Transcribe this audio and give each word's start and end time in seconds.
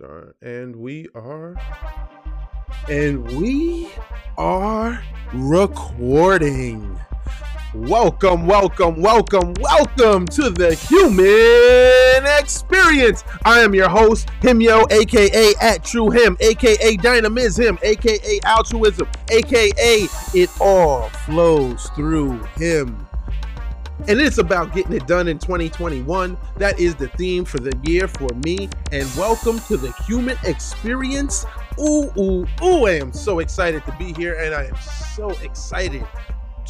start. 0.00 0.34
And 0.40 0.76
we 0.76 1.08
are. 1.14 1.54
And 2.88 3.38
we 3.38 3.90
are 4.38 5.02
recording. 5.34 6.98
Welcome, 7.74 8.46
welcome, 8.46 9.02
welcome, 9.02 9.52
welcome 9.60 10.26
to 10.28 10.48
the 10.48 10.74
human 10.74 12.40
experience. 12.40 13.24
I 13.44 13.60
am 13.60 13.74
your 13.74 13.90
host, 13.90 14.28
Himyo, 14.40 14.90
aka 14.90 15.52
at 15.60 15.84
True 15.84 16.08
Him, 16.08 16.36
aka 16.40 16.96
Dynamism, 16.96 17.78
aka 17.82 18.40
Altruism, 18.44 19.06
aka 19.30 20.08
It 20.34 20.50
All 20.60 21.10
Flows 21.26 21.90
Through 21.90 22.42
Him 22.56 23.06
and 24.08 24.20
it's 24.20 24.38
about 24.38 24.74
getting 24.74 24.92
it 24.92 25.06
done 25.06 25.28
in 25.28 25.38
2021. 25.38 26.36
That 26.56 26.78
is 26.78 26.94
the 26.94 27.08
theme 27.08 27.44
for 27.44 27.58
the 27.58 27.76
year 27.84 28.08
for 28.08 28.28
me. 28.44 28.68
And 28.92 29.08
welcome 29.16 29.58
to 29.60 29.76
the 29.76 29.92
human 30.04 30.36
experience. 30.44 31.44
Ooh, 31.78 32.10
ooh, 32.18 32.46
ooh, 32.62 32.86
I 32.86 32.92
am 32.92 33.12
so 33.12 33.38
excited 33.38 33.84
to 33.86 33.92
be 33.98 34.12
here, 34.12 34.34
and 34.34 34.54
I 34.54 34.64
am 34.64 34.76
so 35.14 35.30
excited 35.40 36.06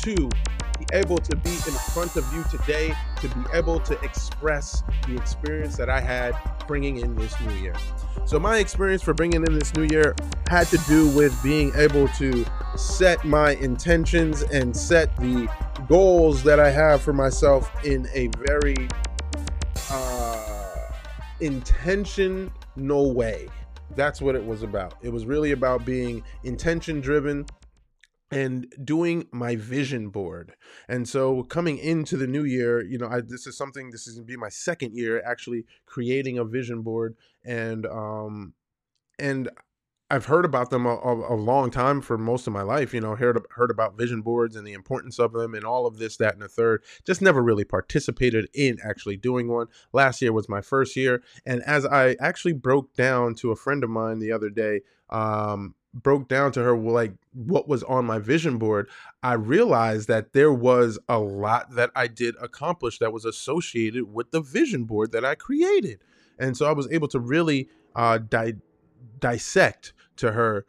to 0.02 0.14
be 0.78 0.86
able 0.92 1.18
to 1.18 1.36
be 1.36 1.50
in 1.50 1.74
front 1.92 2.16
of 2.16 2.24
you 2.32 2.42
today, 2.50 2.94
to 3.20 3.28
be 3.28 3.40
able 3.52 3.80
to 3.80 4.00
express 4.00 4.82
the 5.06 5.14
experience 5.16 5.76
that 5.76 5.90
I 5.90 6.00
had 6.00 6.34
bringing 6.66 6.98
in 6.98 7.14
this 7.16 7.38
new 7.40 7.54
year. 7.54 7.74
So, 8.24 8.38
my 8.38 8.58
experience 8.58 9.02
for 9.02 9.12
bringing 9.12 9.44
in 9.44 9.58
this 9.58 9.74
new 9.74 9.86
year 9.90 10.14
had 10.48 10.68
to 10.68 10.78
do 10.88 11.08
with 11.10 11.40
being 11.42 11.72
able 11.74 12.08
to 12.08 12.46
set 12.76 13.24
my 13.24 13.52
intentions 13.56 14.42
and 14.42 14.74
set 14.76 15.14
the 15.16 15.48
goals 15.88 16.42
that 16.44 16.60
I 16.60 16.70
have 16.70 17.02
for 17.02 17.12
myself 17.12 17.70
in 17.84 18.08
a 18.14 18.28
very 18.46 18.88
uh, 19.90 20.76
intention 21.40 22.52
no 22.76 23.02
way. 23.02 23.48
That's 23.96 24.22
what 24.22 24.36
it 24.36 24.44
was 24.44 24.62
about. 24.62 24.94
It 25.02 25.12
was 25.12 25.26
really 25.26 25.50
about 25.50 25.84
being 25.84 26.22
intention 26.44 27.00
driven 27.00 27.46
and 28.30 28.72
doing 28.84 29.26
my 29.32 29.56
vision 29.56 30.08
board. 30.08 30.54
And 30.88 31.08
so 31.08 31.42
coming 31.44 31.78
into 31.78 32.16
the 32.16 32.26
new 32.26 32.44
year, 32.44 32.82
you 32.82 32.98
know, 32.98 33.08
I, 33.08 33.20
this 33.20 33.46
is 33.46 33.56
something 33.56 33.90
this 33.90 34.06
is 34.06 34.16
to 34.16 34.22
be 34.22 34.36
my 34.36 34.48
second 34.48 34.94
year 34.94 35.22
actually 35.24 35.64
creating 35.86 36.38
a 36.38 36.44
vision 36.44 36.82
board 36.82 37.16
and 37.44 37.86
um 37.86 38.54
and 39.18 39.50
I've 40.12 40.24
heard 40.24 40.44
about 40.44 40.70
them 40.70 40.86
a, 40.86 40.96
a, 40.96 41.34
a, 41.34 41.36
long 41.36 41.70
time 41.70 42.00
for 42.00 42.18
most 42.18 42.48
of 42.48 42.52
my 42.52 42.62
life. 42.62 42.92
You 42.92 43.00
know, 43.00 43.14
heard 43.14 43.40
heard 43.50 43.70
about 43.70 43.96
vision 43.96 44.22
boards 44.22 44.56
and 44.56 44.66
the 44.66 44.72
importance 44.72 45.20
of 45.20 45.32
them, 45.32 45.54
and 45.54 45.64
all 45.64 45.86
of 45.86 45.98
this, 45.98 46.16
that, 46.16 46.32
and 46.32 46.42
the 46.42 46.48
third. 46.48 46.82
Just 47.06 47.22
never 47.22 47.40
really 47.40 47.64
participated 47.64 48.48
in 48.52 48.78
actually 48.84 49.16
doing 49.16 49.46
one. 49.46 49.68
Last 49.92 50.20
year 50.20 50.32
was 50.32 50.48
my 50.48 50.62
first 50.62 50.96
year, 50.96 51.22
and 51.46 51.62
as 51.62 51.86
I 51.86 52.16
actually 52.18 52.54
broke 52.54 52.92
down 52.94 53.36
to 53.36 53.52
a 53.52 53.56
friend 53.56 53.84
of 53.84 53.90
mine 53.90 54.18
the 54.18 54.32
other 54.32 54.50
day, 54.50 54.80
um, 55.10 55.76
broke 55.92 56.28
down 56.28 56.52
to 56.52 56.62
her 56.62 56.76
like 56.76 57.12
what 57.32 57.68
was 57.68 57.82
on 57.84 58.04
my 58.04 58.18
vision 58.18 58.58
board, 58.58 58.88
I 59.22 59.34
realized 59.34 60.08
that 60.08 60.32
there 60.32 60.52
was 60.52 60.98
a 61.08 61.18
lot 61.18 61.74
that 61.74 61.90
I 61.94 62.06
did 62.06 62.34
accomplish 62.40 62.98
that 62.98 63.12
was 63.12 63.24
associated 63.24 64.12
with 64.12 64.30
the 64.30 64.40
vision 64.40 64.84
board 64.84 65.12
that 65.12 65.24
I 65.24 65.34
created, 65.34 66.00
and 66.38 66.56
so 66.56 66.66
I 66.66 66.72
was 66.72 66.90
able 66.90 67.08
to 67.08 67.20
really 67.20 67.68
uh, 67.94 68.18
di- 68.18 68.54
dissect 69.18 69.92
to 70.16 70.32
her 70.32 70.66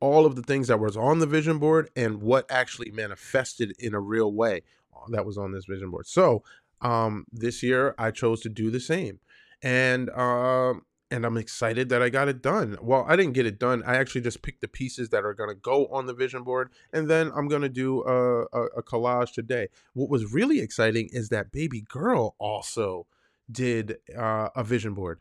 all 0.00 0.26
of 0.26 0.34
the 0.34 0.42
things 0.42 0.66
that 0.68 0.80
was 0.80 0.96
on 0.96 1.20
the 1.20 1.26
vision 1.26 1.58
board 1.58 1.88
and 1.94 2.20
what 2.20 2.44
actually 2.50 2.90
manifested 2.90 3.72
in 3.78 3.94
a 3.94 4.00
real 4.00 4.32
way 4.32 4.62
uh, 4.96 5.08
that 5.10 5.24
was 5.24 5.38
on 5.38 5.52
this 5.52 5.64
vision 5.64 5.90
board. 5.90 6.06
So 6.06 6.42
um, 6.80 7.24
this 7.32 7.62
year 7.62 7.94
I 7.98 8.10
chose 8.10 8.40
to 8.40 8.48
do 8.48 8.70
the 8.70 8.80
same, 8.80 9.20
and 9.62 10.10
um, 10.10 10.82
and 11.12 11.26
I'm 11.26 11.36
excited 11.36 11.90
that 11.90 12.02
I 12.02 12.08
got 12.08 12.28
it 12.28 12.42
done. 12.42 12.78
Well, 12.80 13.04
I 13.06 13.16
didn't 13.16 13.34
get 13.34 13.44
it 13.44 13.58
done. 13.58 13.82
I 13.86 13.96
actually 13.96 14.22
just 14.22 14.40
picked 14.40 14.62
the 14.62 14.68
pieces 14.68 15.10
that 15.10 15.24
are 15.24 15.34
going 15.34 15.50
to 15.50 15.54
go 15.54 15.86
on 15.88 16.06
the 16.06 16.14
vision 16.14 16.42
board, 16.42 16.70
and 16.92 17.08
then 17.08 17.30
I'm 17.36 17.48
going 17.48 17.62
to 17.62 17.68
do 17.68 18.02
a, 18.02 18.44
a, 18.44 18.64
a 18.78 18.82
collage 18.82 19.32
today. 19.32 19.68
What 19.92 20.08
was 20.08 20.32
really 20.32 20.60
exciting 20.60 21.10
is 21.12 21.28
that 21.28 21.52
baby 21.52 21.82
girl 21.82 22.34
also 22.38 23.06
did 23.50 23.98
uh, 24.16 24.48
a 24.56 24.64
vision 24.64 24.94
board. 24.94 25.20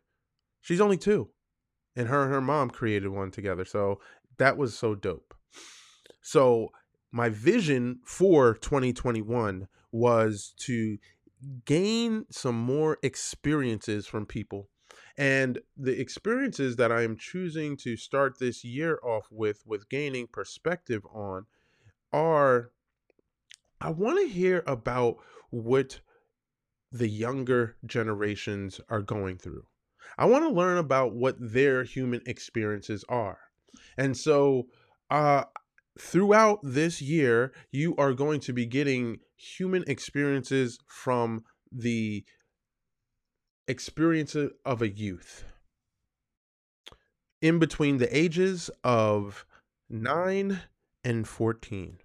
She's 0.62 0.80
only 0.80 0.98
two 0.98 1.30
and 1.96 2.08
her 2.08 2.24
and 2.24 2.32
her 2.32 2.42
mom 2.42 2.70
created 2.70 3.10
one 3.10 3.32
together. 3.32 3.66
So 3.66 4.00
that 4.38 4.58
was 4.58 4.78
so 4.78 4.96
dope. 4.96 5.34
So 6.22 6.72
my 7.12 7.28
vision 7.28 8.00
for 8.06 8.54
2021 8.54 9.68
was 9.92 10.54
to 10.60 10.98
gain 11.66 12.26
some 12.32 12.56
more 12.56 12.98
experiences 13.04 14.08
from 14.08 14.26
people. 14.26 14.70
And 15.18 15.60
the 15.78 16.00
experiences 16.00 16.76
that 16.78 16.92
I 16.92 17.04
am 17.04 17.18
choosing 17.18 17.78
to 17.78 17.98
start 17.98 18.40
this 18.40 18.64
year 18.64 19.00
off 19.04 19.28
with, 19.32 19.64
with 19.66 19.90
gaining 19.90 20.28
perspective 20.28 21.06
on, 21.14 21.46
are 22.14 22.72
I 23.80 23.90
want 23.90 24.20
to 24.20 24.28
hear 24.32 24.64
about 24.68 25.18
what 25.50 26.00
the 26.92 27.08
younger 27.08 27.78
generations 27.86 28.80
are 28.90 29.02
going 29.02 29.38
through. 29.38 29.66
I 30.18 30.26
want 30.26 30.44
to 30.44 30.50
learn 30.50 30.78
about 30.78 31.14
what 31.14 31.36
their 31.40 31.84
human 31.84 32.22
experiences 32.26 33.06
are. 33.10 33.40
And 33.98 34.16
so, 34.16 34.68
uh, 35.10 35.46
throughout 36.00 36.60
this 36.64 37.02
year, 37.02 37.54
you 37.72 37.96
are 37.98 38.14
going 38.14 38.40
to 38.42 38.54
be 38.54 38.66
getting 38.66 39.20
human 39.36 39.84
experiences 39.88 40.78
from 40.88 41.44
the 41.72 42.24
experience 43.72 44.36
of 44.36 44.82
a 44.82 44.90
youth. 44.90 45.46
In 47.42 47.58
between 47.58 47.98
the 47.98 48.16
ages 48.16 48.70
of 48.84 49.46
9 49.90 50.62
and 51.04 51.28
14 51.28 51.98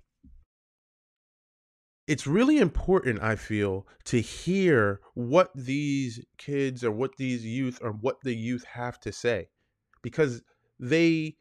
it's 2.07 2.27
really 2.27 2.59
important 2.59 3.21
i 3.23 3.35
feel 3.35 3.87
to 4.05 4.21
hear 4.21 5.01
what 5.15 5.51
these 5.55 6.25
kids 6.39 6.85
or 6.85 6.91
what 6.91 7.17
these 7.17 7.45
youth 7.45 7.79
or 7.83 7.91
what 7.93 8.21
the 8.23 8.35
youth 8.35 8.65
have 8.65 9.01
to 9.01 9.13
say. 9.13 9.49
Because 10.03 10.43
they 10.79 11.37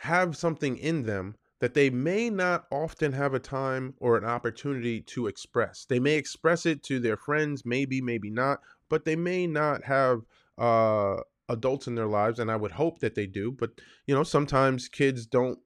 have 0.00 0.36
something 0.36 0.76
in 0.76 1.04
them 1.04 1.36
that 1.60 1.72
they 1.72 1.88
may 1.88 2.28
not 2.28 2.66
often 2.70 3.12
have 3.12 3.32
a 3.32 3.38
time 3.38 3.94
or 3.98 4.18
an 4.18 4.24
opportunity 4.24 5.00
to 5.00 5.26
express. 5.26 5.86
They 5.88 5.98
may 5.98 6.16
express 6.16 6.66
it 6.66 6.82
to 6.84 7.00
their 7.00 7.16
friends 7.16 7.64
maybe 7.64 8.02
maybe 8.02 8.30
not 8.30 8.60
but 8.88 9.04
they 9.04 9.16
may 9.16 9.46
not 9.46 9.84
have 9.84 10.22
uh 10.58 11.16
adults 11.48 11.86
in 11.86 11.94
their 11.94 12.06
lives 12.06 12.38
and 12.38 12.50
i 12.50 12.56
would 12.56 12.72
hope 12.72 12.98
that 12.98 13.14
they 13.14 13.26
do 13.26 13.52
but 13.52 13.70
you 14.06 14.14
know 14.14 14.24
sometimes 14.24 14.88
kids 14.88 15.26
don't 15.26 15.58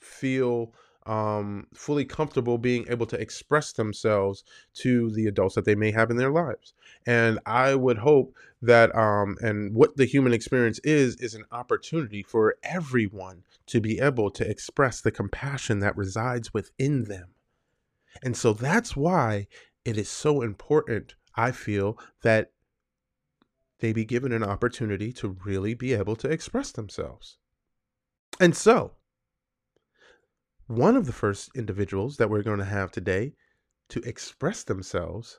feel 0.00 0.72
um, 1.06 1.66
fully 1.74 2.04
comfortable 2.04 2.56
being 2.56 2.86
able 2.88 3.06
to 3.06 3.20
express 3.20 3.72
themselves 3.72 4.42
to 4.74 5.10
the 5.10 5.26
adults 5.26 5.54
that 5.54 5.64
they 5.64 5.74
may 5.74 5.90
have 5.90 6.10
in 6.10 6.16
their 6.16 6.30
lives. 6.30 6.72
And 7.06 7.38
I 7.44 7.74
would 7.74 7.98
hope 7.98 8.34
that, 8.62 8.94
um, 8.96 9.36
and 9.40 9.74
what 9.74 9.96
the 9.96 10.06
human 10.06 10.32
experience 10.32 10.78
is, 10.82 11.16
is 11.16 11.34
an 11.34 11.44
opportunity 11.52 12.22
for 12.22 12.56
everyone 12.62 13.42
to 13.66 13.80
be 13.80 13.98
able 13.98 14.30
to 14.30 14.48
express 14.48 15.00
the 15.00 15.10
compassion 15.10 15.80
that 15.80 15.96
resides 15.96 16.54
within 16.54 17.04
them. 17.04 17.28
And 18.22 18.36
so 18.36 18.52
that's 18.52 18.96
why 18.96 19.46
it 19.84 19.98
is 19.98 20.08
so 20.08 20.40
important, 20.40 21.16
I 21.34 21.50
feel, 21.50 21.98
that 22.22 22.52
they 23.84 23.92
be 23.92 24.06
given 24.06 24.32
an 24.32 24.42
opportunity 24.42 25.12
to 25.12 25.36
really 25.44 25.74
be 25.74 25.92
able 25.92 26.16
to 26.16 26.26
express 26.26 26.72
themselves. 26.72 27.36
And 28.40 28.56
so, 28.56 28.92
one 30.66 30.96
of 30.96 31.04
the 31.04 31.12
first 31.12 31.50
individuals 31.54 32.16
that 32.16 32.30
we're 32.30 32.42
going 32.42 32.60
to 32.60 32.64
have 32.64 32.90
today 32.90 33.34
to 33.90 34.00
express 34.00 34.64
themselves 34.64 35.38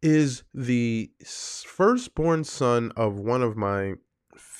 is 0.00 0.44
the 0.54 1.10
firstborn 1.24 2.44
son 2.44 2.92
of 2.96 3.18
one 3.18 3.42
of 3.42 3.56
my 3.56 3.94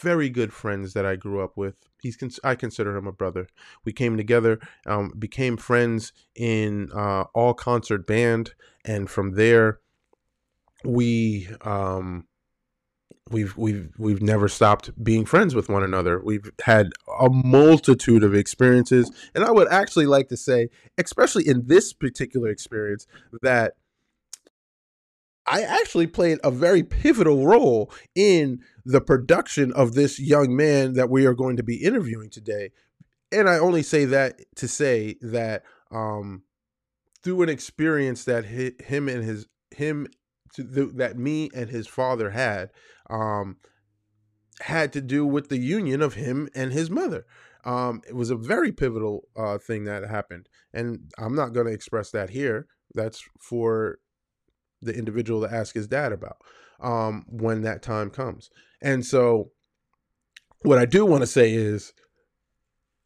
very 0.01 0.29
good 0.29 0.53
friends 0.53 0.95
that 0.95 1.07
I 1.07 1.15
grew 1.15 1.41
up 1.45 1.57
with. 1.57 1.77
He's 2.03 2.19
I 2.43 2.57
consider 2.57 2.97
him 2.97 3.07
a 3.07 3.13
brother. 3.13 3.47
We 3.85 3.93
came 3.93 4.17
together, 4.17 4.59
um, 4.85 5.13
became 5.17 5.57
friends 5.57 6.13
in 6.35 6.91
uh, 6.93 7.27
all 7.35 7.55
concert 7.55 8.05
band, 8.05 8.55
and 8.85 9.09
from 9.09 9.35
there, 9.37 9.79
we 10.85 11.49
um, 11.61 12.27
we've 13.33 13.57
we've 13.57 13.91
we've 13.99 14.23
never 14.23 14.49
stopped 14.49 14.91
being 15.03 15.25
friends 15.25 15.55
with 15.55 15.69
one 15.69 15.83
another. 15.83 16.21
We've 16.23 16.51
had 16.65 16.91
a 17.21 17.29
multitude 17.31 18.23
of 18.23 18.35
experiences, 18.35 19.11
and 19.35 19.45
I 19.45 19.51
would 19.51 19.69
actually 19.69 20.07
like 20.07 20.29
to 20.29 20.37
say, 20.37 20.69
especially 20.99 21.49
in 21.49 21.67
this 21.67 21.93
particular 21.93 22.49
experience, 22.49 23.07
that 23.43 23.75
I 25.47 25.63
actually 25.63 26.07
played 26.07 26.39
a 26.45 26.51
very 26.51 26.83
pivotal 26.83 27.47
role 27.47 27.91
in 28.15 28.61
the 28.85 29.01
production 29.01 29.73
of 29.73 29.95
this 29.95 30.21
young 30.21 30.55
man 30.55 30.95
that 30.95 31.11
we 31.11 31.27
are 31.27 31.35
going 31.35 31.57
to 31.57 31.63
be 31.63 31.77
interviewing 31.77 32.31
today. 32.31 32.71
And 33.33 33.49
I 33.49 33.59
only 33.59 33.83
say 33.83 34.05
that 34.05 34.41
to 34.57 34.69
say 34.69 35.17
that 35.23 35.65
um, 35.91 36.43
through 37.23 37.43
an 37.43 37.49
experience 37.49 38.25
that 38.25 38.45
him 38.45 39.09
and 39.09 39.25
his 39.25 39.47
him 39.71 40.07
that 40.57 41.17
me 41.17 41.51
and 41.55 41.71
his 41.71 41.87
father 41.87 42.31
had 42.31 42.71
um, 43.09 43.57
had 44.61 44.93
to 44.93 45.01
do 45.01 45.27
with 45.27 45.49
the 45.49 45.59
union 45.59 46.03
of 46.03 46.15
him 46.15 46.49
and 46.55 46.73
his 46.73 46.91
mother. 46.91 47.27
Um, 47.65 48.03
it 48.09 48.17
was 48.17 48.31
a 48.31 48.37
very 48.37 48.73
pivotal 48.73 49.29
uh, 49.37 49.59
thing 49.59 49.85
that 49.85 50.09
happened, 50.09 50.49
and 50.73 51.13
I'm 51.19 51.35
not 51.35 51.53
going 51.53 51.67
to 51.67 51.73
express 51.73 52.11
that 52.11 52.31
here. 52.31 52.67
That's 52.95 53.23
for 53.41 53.99
the 54.81 54.95
individual 54.95 55.43
to 55.43 55.55
ask 55.55 55.75
his 55.75 55.87
dad 55.87 56.13
about 56.13 56.39
um, 56.81 57.25
when 57.29 57.63
that 57.63 57.83
time 57.83 58.11
comes. 58.11 58.51
And 58.83 59.07
so, 59.07 59.53
what 60.63 60.79
I 60.79 60.87
do 60.87 61.07
want 61.07 61.23
to 61.23 61.27
say 61.27 61.53
is, 61.53 61.93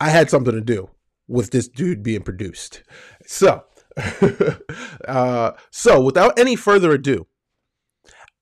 I 0.01 0.09
had 0.09 0.31
something 0.31 0.55
to 0.55 0.61
do 0.63 0.89
with 1.29 1.51
this 1.51 1.69
dude 1.69 2.03
being 2.03 2.23
produced. 2.23 2.83
So, 3.27 3.65
uh, 5.09 5.53
so 5.71 6.01
without 6.01 6.39
any 6.39 6.57
further 6.57 6.93
ado, 6.93 7.27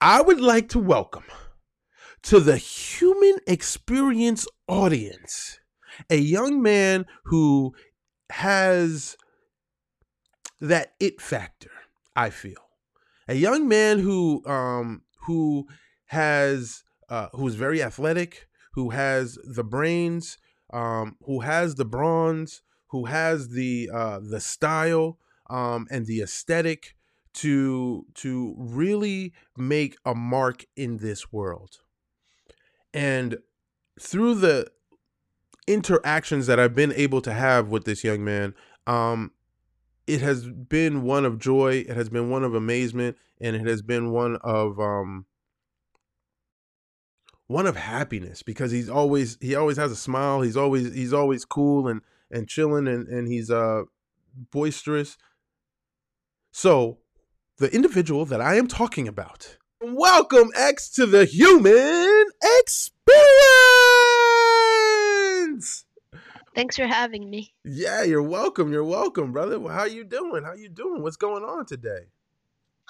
I 0.00 0.20
would 0.20 0.41
like 0.41 0.69
to 0.70 0.79
welcome 0.79 1.25
to 2.25 2.41
the 2.41 2.56
human 2.56 3.38
experience 3.46 4.46
audience 4.67 5.61
a 6.11 6.17
young 6.17 6.62
man 6.62 7.06
who 7.25 7.75
has 8.31 9.17
that 10.61 10.94
it 10.99 11.20
factor, 11.20 11.70
I 12.17 12.31
feel. 12.31 12.70
A 13.29 13.35
young 13.35 13.69
man 13.69 13.99
who 13.99 14.44
um 14.46 15.02
who 15.26 15.67
has 16.06 16.85
uh 17.08 17.29
who's 17.32 17.55
very 17.55 17.82
athletic, 17.82 18.49
who 18.73 18.91
has 18.91 19.38
the 19.44 19.64
brains, 19.64 20.38
um, 20.73 21.17
who 21.25 21.41
has 21.41 21.76
the 21.76 21.85
bronze, 21.85 22.62
who 22.88 23.06
has 23.06 23.50
the 23.50 23.91
uh 23.93 24.20
the 24.20 24.41
style 24.41 25.19
um 25.49 25.87
and 25.91 26.06
the 26.06 26.20
aesthetic 26.20 26.96
to 27.34 28.06
to 28.14 28.54
really 28.56 29.32
make 29.56 29.96
a 30.04 30.14
mark 30.14 30.64
in 30.76 30.98
this 30.98 31.32
world. 31.32 31.78
And 32.92 33.38
through 34.00 34.36
the 34.36 34.70
interactions 35.66 36.46
that 36.46 36.60
I've 36.60 36.75
been 36.75 36.92
able 36.92 37.20
to 37.22 37.32
have 37.32 37.69
with 37.69 37.84
this 37.84 38.04
young 38.04 38.25
man, 38.25 38.54
um, 38.86 39.32
it 40.06 40.20
has 40.20 40.46
been 40.46 41.02
one 41.02 41.25
of 41.25 41.38
joy, 41.38 41.84
it 41.88 41.96
has 41.96 42.08
been 42.08 42.31
one 42.31 42.44
of 42.44 42.54
amazement, 42.54 43.16
and 43.40 43.56
it 43.56 43.66
has 43.66 43.82
been 43.82 44.10
one 44.10 44.36
of 44.42 44.78
um, 44.78 45.26
one 47.46 47.66
of 47.66 47.76
happiness 47.76 48.42
because 48.42 48.70
he's 48.70 48.88
always 48.88 49.38
he 49.40 49.54
always 49.54 49.76
has 49.76 49.90
a 49.90 49.96
smile. 49.96 50.42
He's 50.42 50.56
always 50.56 50.94
he's 50.94 51.12
always 51.12 51.44
cool 51.44 51.88
and 51.88 52.00
and 52.31 52.48
chilling 52.48 52.86
and 52.86 53.08
and 53.08 53.28
he's 53.28 53.50
uh 53.50 53.82
boisterous. 54.50 55.16
So, 56.52 56.98
the 57.58 57.72
individual 57.72 58.24
that 58.26 58.40
I 58.40 58.56
am 58.56 58.66
talking 58.66 59.06
about. 59.06 59.58
Welcome 59.80 60.50
X 60.56 60.90
to 60.90 61.06
the 61.06 61.24
human 61.24 62.24
experience. 62.42 63.04
Thanks 66.54 66.76
for 66.76 66.86
having 66.86 67.30
me. 67.30 67.54
Yeah, 67.64 68.02
you're 68.02 68.22
welcome. 68.22 68.72
You're 68.72 68.84
welcome, 68.84 69.32
brother. 69.32 69.60
Well, 69.60 69.74
how 69.74 69.84
you 69.84 70.04
doing? 70.04 70.42
How 70.44 70.54
you 70.54 70.68
doing? 70.68 71.02
What's 71.02 71.16
going 71.16 71.44
on 71.44 71.66
today? 71.66 72.06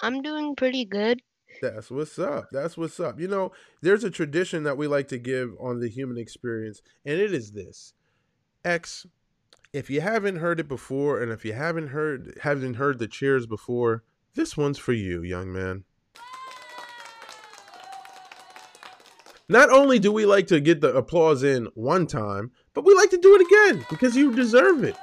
I'm 0.01 0.21
doing 0.21 0.55
pretty 0.55 0.85
good. 0.85 1.21
That's 1.61 1.91
what's 1.91 2.17
up. 2.19 2.47
That's 2.51 2.75
what's 2.75 2.99
up. 2.99 3.19
You 3.19 3.27
know, 3.27 3.51
there's 3.81 4.03
a 4.03 4.09
tradition 4.09 4.63
that 4.63 4.77
we 4.77 4.87
like 4.87 5.07
to 5.09 5.17
give 5.17 5.51
on 5.59 5.79
the 5.79 5.89
human 5.89 6.17
experience, 6.17 6.81
and 7.05 7.19
it 7.19 7.33
is 7.33 7.51
this. 7.51 7.93
X, 8.63 9.05
if 9.73 9.89
you 9.89 10.01
haven't 10.01 10.37
heard 10.37 10.59
it 10.59 10.67
before, 10.67 11.21
and 11.21 11.31
if 11.31 11.45
you 11.45 11.53
haven't 11.53 11.89
heard 11.89 12.39
haven't 12.41 12.75
heard 12.75 12.99
the 12.99 13.07
cheers 13.07 13.45
before, 13.45 14.03
this 14.35 14.55
one's 14.55 14.77
for 14.77 14.93
you, 14.93 15.23
young 15.23 15.51
man. 15.51 15.83
Not 19.47 19.69
only 19.69 19.99
do 19.99 20.11
we 20.11 20.25
like 20.25 20.47
to 20.47 20.59
get 20.59 20.81
the 20.81 20.95
applause 20.95 21.43
in 21.43 21.67
one 21.75 22.07
time, 22.07 22.51
but 22.73 22.83
we 22.83 22.93
like 22.95 23.11
to 23.11 23.17
do 23.17 23.35
it 23.35 23.41
again 23.41 23.85
because 23.89 24.15
you 24.15 24.35
deserve 24.35 24.83
it. 24.83 24.95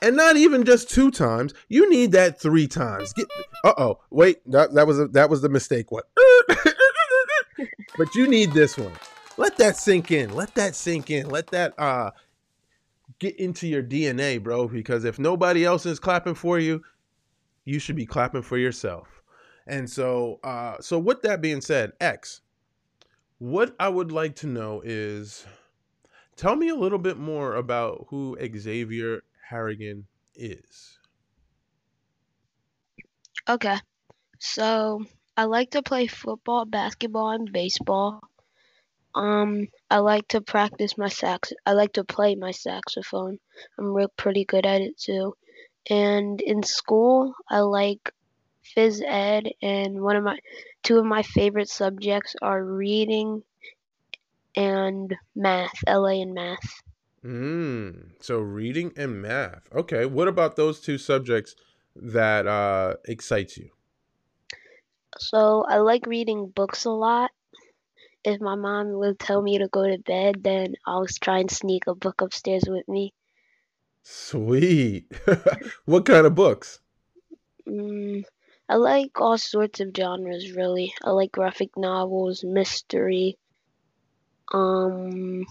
And 0.00 0.16
not 0.16 0.36
even 0.36 0.64
just 0.64 0.90
two 0.90 1.10
times. 1.10 1.54
You 1.68 1.88
need 1.88 2.12
that 2.12 2.40
three 2.40 2.66
times. 2.66 3.12
Get 3.12 3.26
uh 3.64 3.74
oh. 3.78 4.00
Wait, 4.10 4.38
that, 4.50 4.74
that 4.74 4.86
was 4.86 4.98
a, 4.98 5.06
that 5.08 5.30
was 5.30 5.42
the 5.42 5.48
mistake 5.48 5.92
one. 5.92 6.02
but 7.96 8.12
you 8.14 8.26
need 8.26 8.52
this 8.52 8.76
one. 8.76 8.92
Let 9.36 9.56
that 9.58 9.76
sink 9.76 10.10
in. 10.10 10.34
Let 10.34 10.54
that 10.56 10.74
sink 10.74 11.10
in. 11.10 11.28
Let 11.28 11.48
that 11.48 11.78
uh 11.78 12.10
get 13.20 13.36
into 13.36 13.68
your 13.68 13.82
DNA, 13.82 14.42
bro. 14.42 14.66
Because 14.66 15.04
if 15.04 15.20
nobody 15.20 15.64
else 15.64 15.86
is 15.86 16.00
clapping 16.00 16.34
for 16.34 16.58
you, 16.58 16.82
you 17.64 17.78
should 17.78 17.96
be 17.96 18.06
clapping 18.06 18.42
for 18.42 18.58
yourself. 18.58 19.22
And 19.66 19.88
so 19.88 20.40
uh 20.42 20.80
so 20.80 20.98
with 20.98 21.22
that 21.22 21.40
being 21.40 21.60
said, 21.60 21.92
X, 22.00 22.40
what 23.38 23.74
I 23.78 23.88
would 23.88 24.12
like 24.12 24.36
to 24.36 24.46
know 24.46 24.82
is 24.84 25.46
tell 26.36 26.56
me 26.56 26.68
a 26.68 26.74
little 26.76 26.98
bit 26.98 27.18
more 27.18 27.54
about 27.54 28.06
who 28.08 28.36
Xavier 28.56 29.22
Harrigan 29.48 30.06
is. 30.34 30.98
Okay. 33.48 33.78
So, 34.40 35.04
I 35.36 35.44
like 35.44 35.70
to 35.72 35.82
play 35.82 36.06
football, 36.06 36.64
basketball, 36.64 37.30
and 37.30 37.52
baseball. 37.52 38.20
Um, 39.14 39.68
I 39.90 39.98
like 39.98 40.28
to 40.28 40.40
practice 40.40 40.98
my 40.98 41.08
sax. 41.08 41.52
I 41.66 41.72
like 41.72 41.94
to 41.94 42.04
play 42.04 42.34
my 42.34 42.50
saxophone. 42.50 43.38
I'm 43.78 43.94
real 43.94 44.08
pretty 44.16 44.44
good 44.44 44.66
at 44.66 44.80
it 44.80 44.98
too. 44.98 45.34
And 45.88 46.40
in 46.40 46.62
school, 46.64 47.34
I 47.48 47.60
like 47.60 48.12
phys 48.64 49.02
ed, 49.04 49.52
and 49.62 50.02
one 50.02 50.16
of 50.16 50.24
my 50.24 50.38
two 50.82 50.98
of 50.98 51.04
my 51.04 51.22
favorite 51.22 51.68
subjects 51.68 52.36
are 52.42 52.64
reading 52.64 53.44
and 54.56 55.14
math, 55.34 55.74
LA 55.86 56.22
and 56.22 56.32
math. 56.34 56.82
Mm, 57.24 58.20
so 58.20 58.38
reading 58.40 58.92
and 58.96 59.22
math. 59.22 59.72
Okay, 59.72 60.06
what 60.06 60.26
about 60.28 60.56
those 60.56 60.80
two 60.80 60.98
subjects 60.98 61.54
that 61.94 62.46
uh 62.46 62.96
excites 63.04 63.56
you? 63.56 63.70
So 65.18 65.64
I 65.64 65.78
like 65.78 66.04
reading 66.04 66.50
books 66.50 66.84
a 66.84 66.90
lot. 66.90 67.30
If 68.24 68.40
my 68.40 68.56
mom 68.56 68.92
would 68.94 69.18
tell 69.18 69.42
me 69.42 69.58
to 69.58 69.68
go 69.68 69.86
to 69.86 69.98
bed, 69.98 70.42
then 70.44 70.74
I'll 70.86 71.06
try 71.06 71.40
and 71.40 71.50
sneak 71.50 71.86
a 71.86 71.94
book 71.94 72.20
upstairs 72.20 72.64
with 72.68 72.88
me. 72.88 73.14
Sweet. 74.02 75.12
what 75.84 76.06
kind 76.06 76.26
of 76.26 76.34
books? 76.34 76.80
Mm, 77.68 78.24
I 78.68 78.76
like 78.76 79.20
all 79.20 79.38
sorts 79.38 79.80
of 79.80 79.90
genres, 79.96 80.52
really. 80.52 80.94
I 81.02 81.10
like 81.10 81.32
graphic 81.32 81.76
novels, 81.76 82.44
mystery, 82.44 83.38
um, 84.52 85.44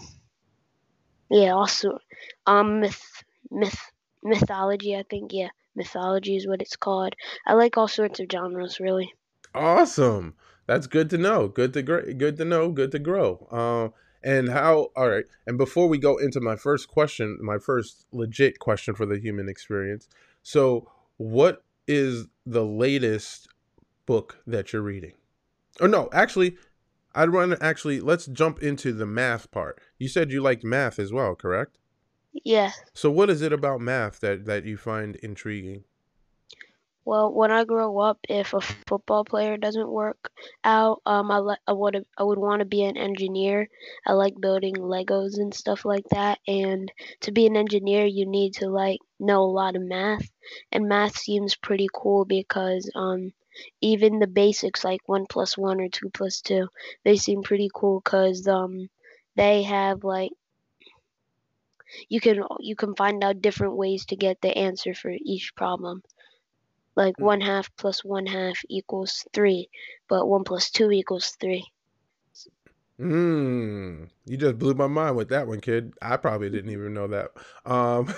yeah, 1.30 1.52
also, 1.52 1.98
um, 2.46 2.80
myth, 2.80 3.24
myth, 3.50 3.78
mythology. 4.22 4.96
I 4.96 5.02
think 5.08 5.32
yeah, 5.32 5.48
mythology 5.74 6.36
is 6.36 6.46
what 6.46 6.62
it's 6.62 6.76
called. 6.76 7.14
I 7.46 7.54
like 7.54 7.76
all 7.76 7.88
sorts 7.88 8.20
of 8.20 8.26
genres, 8.30 8.78
really. 8.80 9.12
Awesome. 9.54 10.34
That's 10.66 10.86
good 10.86 11.10
to 11.10 11.18
know. 11.18 11.48
Good 11.48 11.72
to 11.74 11.82
grow. 11.82 12.02
Good 12.12 12.36
to 12.38 12.44
know. 12.44 12.70
Good 12.70 12.92
to 12.92 12.98
grow. 12.98 13.48
Um, 13.50 13.92
and 14.24 14.48
how? 14.48 14.88
All 14.96 15.08
right. 15.08 15.24
And 15.46 15.58
before 15.58 15.88
we 15.88 15.98
go 15.98 16.16
into 16.16 16.40
my 16.40 16.56
first 16.56 16.88
question, 16.88 17.38
my 17.40 17.58
first 17.58 18.06
legit 18.12 18.58
question 18.58 18.94
for 18.94 19.06
the 19.06 19.18
human 19.18 19.48
experience. 19.48 20.08
So, 20.42 20.88
what 21.16 21.64
is 21.86 22.26
the 22.46 22.64
latest 22.64 23.48
book 24.06 24.38
that 24.46 24.72
you're 24.72 24.82
reading? 24.82 25.12
Or 25.80 25.88
no, 25.88 26.08
actually, 26.12 26.56
I'd 27.14 27.30
want 27.30 27.52
to 27.52 27.62
actually 27.62 28.00
let's 28.00 28.26
jump 28.26 28.62
into 28.62 28.92
the 28.92 29.06
math 29.06 29.50
part. 29.50 29.80
You 29.98 30.08
said 30.08 30.30
you 30.30 30.40
liked 30.40 30.64
math 30.64 30.98
as 30.98 31.12
well, 31.12 31.34
correct? 31.34 31.78
Yeah. 32.44 32.72
So 32.94 33.10
what 33.10 33.30
is 33.30 33.42
it 33.42 33.52
about 33.52 33.80
math 33.80 34.20
that 34.20 34.46
that 34.46 34.64
you 34.64 34.76
find 34.76 35.16
intriguing? 35.16 35.84
Well, 37.04 37.32
when 37.32 37.52
I 37.52 37.62
grow 37.64 37.98
up, 38.00 38.18
if 38.28 38.54
a 38.54 38.60
football 38.60 39.24
player 39.24 39.56
doesn't 39.56 39.88
work 39.88 40.32
out, 40.64 41.00
um, 41.06 41.30
I 41.30 41.38
li- 41.38 41.64
I 41.64 41.72
would 41.72 42.04
I 42.18 42.24
would 42.24 42.38
want 42.40 42.58
to 42.58 42.64
be 42.64 42.82
an 42.82 42.96
engineer. 42.96 43.68
I 44.04 44.14
like 44.14 44.34
building 44.40 44.74
Legos 44.74 45.38
and 45.38 45.54
stuff 45.54 45.84
like 45.84 46.08
that. 46.10 46.40
And 46.48 46.90
to 47.20 47.30
be 47.30 47.46
an 47.46 47.56
engineer, 47.56 48.04
you 48.04 48.26
need 48.26 48.54
to 48.54 48.68
like 48.68 48.98
know 49.20 49.42
a 49.44 49.54
lot 49.60 49.76
of 49.76 49.82
math, 49.82 50.28
and 50.72 50.88
math 50.88 51.16
seems 51.16 51.54
pretty 51.54 51.86
cool 51.94 52.24
because 52.24 52.90
um, 52.96 53.32
even 53.80 54.18
the 54.18 54.26
basics 54.26 54.82
like 54.82 55.02
one 55.06 55.26
plus 55.26 55.56
one 55.56 55.80
or 55.80 55.88
two 55.88 56.10
plus 56.10 56.40
two, 56.40 56.66
they 57.04 57.14
seem 57.16 57.42
pretty 57.44 57.70
cool 57.72 58.00
because 58.00 58.48
um, 58.48 58.88
they 59.36 59.62
have 59.62 60.02
like 60.02 60.32
you 62.08 62.20
can 62.20 62.42
you 62.60 62.76
can 62.76 62.94
find 62.94 63.24
out 63.24 63.42
different 63.42 63.76
ways 63.76 64.06
to 64.06 64.16
get 64.16 64.40
the 64.40 64.56
answer 64.56 64.94
for 64.94 65.10
each 65.24 65.52
problem 65.56 66.02
like 66.96 67.16
mm. 67.16 67.24
one 67.24 67.40
half 67.40 67.70
plus 67.76 68.04
one 68.04 68.26
half 68.26 68.58
equals 68.68 69.26
three, 69.32 69.68
but 70.08 70.26
one 70.26 70.44
plus 70.44 70.70
two 70.70 70.90
equals 70.90 71.36
three. 71.40 71.66
Hmm. 72.98 74.04
You 74.26 74.36
just 74.36 74.58
blew 74.58 74.74
my 74.74 74.86
mind 74.86 75.16
with 75.16 75.30
that 75.30 75.48
one, 75.48 75.60
kid. 75.60 75.94
I 76.00 76.16
probably 76.16 76.50
didn't 76.50 76.70
even 76.70 76.94
know 76.94 77.08
that. 77.08 77.30
Um. 77.64 78.14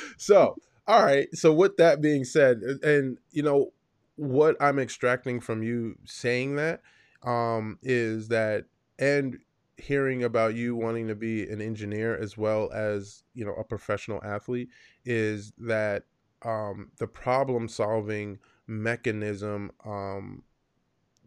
so, 0.16 0.56
all 0.86 1.04
right. 1.04 1.28
So, 1.34 1.52
with 1.52 1.76
that 1.76 2.00
being 2.00 2.24
said, 2.24 2.60
and 2.82 3.18
you 3.30 3.42
know 3.42 3.72
what 4.16 4.56
I'm 4.60 4.78
extracting 4.78 5.40
from 5.40 5.62
you 5.62 5.98
saying 6.04 6.56
that, 6.56 6.80
um, 7.24 7.78
is 7.82 8.28
that 8.28 8.64
and 8.98 9.38
hearing 9.76 10.22
about 10.22 10.54
you 10.54 10.76
wanting 10.76 11.08
to 11.08 11.14
be 11.14 11.48
an 11.48 11.60
engineer 11.60 12.16
as 12.16 12.38
well 12.38 12.70
as 12.72 13.24
you 13.34 13.44
know 13.44 13.54
a 13.54 13.64
professional 13.64 14.22
athlete 14.24 14.68
is 15.04 15.52
that 15.58 16.04
um, 16.44 16.90
the 16.98 17.06
problem 17.06 17.68
solving 17.68 18.38
mechanism 18.66 19.70
um, 19.84 20.42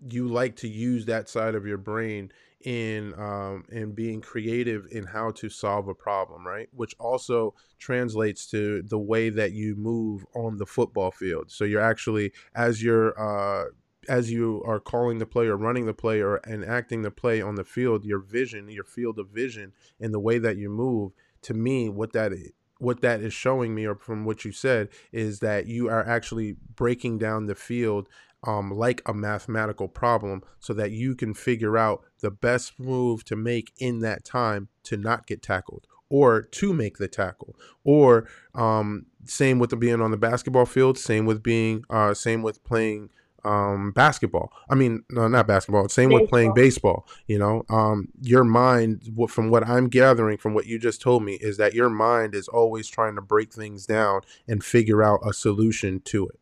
you 0.09 0.27
like 0.27 0.55
to 0.57 0.67
use 0.67 1.05
that 1.05 1.29
side 1.29 1.55
of 1.55 1.65
your 1.65 1.77
brain 1.77 2.31
in 2.61 3.13
um, 3.19 3.63
in 3.71 3.91
being 3.91 4.21
creative 4.21 4.87
in 4.91 5.05
how 5.05 5.31
to 5.31 5.49
solve 5.49 5.87
a 5.87 5.93
problem, 5.93 6.45
right? 6.45 6.67
Which 6.71 6.95
also 6.99 7.53
translates 7.77 8.47
to 8.47 8.81
the 8.83 8.97
way 8.97 9.29
that 9.29 9.51
you 9.51 9.75
move 9.75 10.25
on 10.35 10.57
the 10.57 10.65
football 10.65 11.11
field. 11.11 11.51
So 11.51 11.65
you're 11.65 11.81
actually 11.81 12.31
as 12.55 12.83
you're 12.83 13.19
uh, 13.19 13.69
as 14.09 14.31
you 14.31 14.63
are 14.65 14.79
calling 14.79 15.19
the 15.19 15.25
play 15.25 15.47
or 15.47 15.57
running 15.57 15.85
the 15.85 15.93
play 15.93 16.21
or 16.21 16.37
and 16.37 16.65
acting 16.65 17.01
the 17.01 17.11
play 17.11 17.41
on 17.41 17.55
the 17.55 17.63
field, 17.63 18.05
your 18.05 18.19
vision, 18.19 18.69
your 18.69 18.83
field 18.83 19.19
of 19.19 19.29
vision, 19.29 19.73
and 19.99 20.13
the 20.13 20.19
way 20.19 20.37
that 20.39 20.57
you 20.57 20.69
move. 20.69 21.13
To 21.43 21.53
me, 21.53 21.87
what 21.87 22.13
that 22.13 22.33
what 22.79 23.01
that 23.01 23.21
is 23.21 23.33
showing 23.33 23.73
me, 23.73 23.85
or 23.85 23.95
from 23.95 24.25
what 24.25 24.45
you 24.45 24.51
said, 24.51 24.89
is 25.11 25.39
that 25.39 25.67
you 25.67 25.89
are 25.89 26.07
actually 26.07 26.57
breaking 26.75 27.17
down 27.17 27.45
the 27.45 27.55
field 27.55 28.07
um, 28.43 28.71
like 28.71 29.01
a 29.05 29.13
mathematical 29.13 29.87
problem 29.87 30.43
so 30.59 30.73
that 30.73 30.91
you 30.91 31.15
can 31.15 31.33
figure 31.33 31.77
out 31.77 32.03
the 32.19 32.31
best 32.31 32.79
move 32.79 33.23
to 33.25 33.35
make 33.35 33.73
in 33.79 33.99
that 33.99 34.23
time 34.23 34.69
to 34.83 34.95
not 34.95 35.25
get 35.25 35.41
tackled 35.41 35.87
or 36.09 36.41
to 36.41 36.73
make 36.73 36.97
the 36.97 37.07
tackle 37.07 37.55
or 37.83 38.27
um, 38.55 39.05
same 39.25 39.59
with 39.59 39.77
being 39.79 40.01
on 40.01 40.11
the 40.11 40.17
basketball 40.17 40.65
field 40.65 40.97
same 40.97 41.25
with 41.25 41.43
being 41.43 41.83
uh, 41.89 42.13
same 42.13 42.41
with 42.41 42.63
playing 42.63 43.09
um, 43.47 43.91
basketball 43.91 44.51
i 44.69 44.75
mean 44.75 45.03
no 45.09 45.27
not 45.27 45.47
basketball 45.47 45.87
same 45.89 46.09
baseball. 46.09 46.21
with 46.21 46.29
playing 46.29 46.53
baseball 46.53 47.07
you 47.27 47.37
know 47.37 47.63
um, 47.69 48.07
your 48.21 48.43
mind 48.43 49.09
from 49.29 49.49
what 49.49 49.67
i'm 49.67 49.87
gathering 49.87 50.37
from 50.37 50.53
what 50.53 50.65
you 50.65 50.77
just 50.77 51.01
told 51.01 51.23
me 51.23 51.33
is 51.35 51.57
that 51.57 51.73
your 51.73 51.89
mind 51.89 52.35
is 52.35 52.47
always 52.47 52.87
trying 52.87 53.15
to 53.15 53.21
break 53.21 53.53
things 53.53 53.85
down 53.85 54.21
and 54.47 54.63
figure 54.63 55.03
out 55.03 55.19
a 55.25 55.33
solution 55.33 55.99
to 56.01 56.27
it 56.27 56.39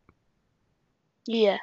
yeah 1.26 1.58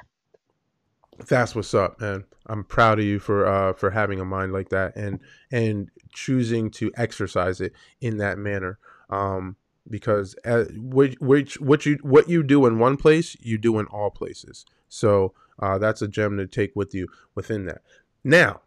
that's 1.26 1.54
what's 1.54 1.74
up, 1.74 2.00
man. 2.00 2.24
I'm 2.46 2.64
proud 2.64 2.98
of 2.98 3.04
you 3.04 3.18
for 3.18 3.46
uh, 3.46 3.72
for 3.72 3.90
having 3.90 4.20
a 4.20 4.24
mind 4.24 4.52
like 4.52 4.70
that 4.70 4.96
and 4.96 5.20
and 5.50 5.90
choosing 6.12 6.70
to 6.72 6.92
exercise 6.96 7.60
it 7.60 7.72
in 8.00 8.18
that 8.18 8.38
manner. 8.38 8.78
Um, 9.10 9.56
because 9.88 10.34
uh, 10.44 10.64
which, 10.74 11.16
which 11.20 11.60
what 11.60 11.86
you 11.86 11.98
what 12.02 12.28
you 12.28 12.42
do 12.42 12.66
in 12.66 12.78
one 12.78 12.96
place, 12.96 13.36
you 13.40 13.58
do 13.58 13.78
in 13.78 13.86
all 13.86 14.10
places. 14.10 14.64
So 14.94 15.34
uh, 15.58 15.78
that's 15.78 16.02
a 16.02 16.08
gem 16.08 16.36
to 16.36 16.46
take 16.46 16.70
with 16.76 16.94
you 16.94 17.08
within 17.34 17.66
that. 17.66 17.82
Now, 18.22 18.60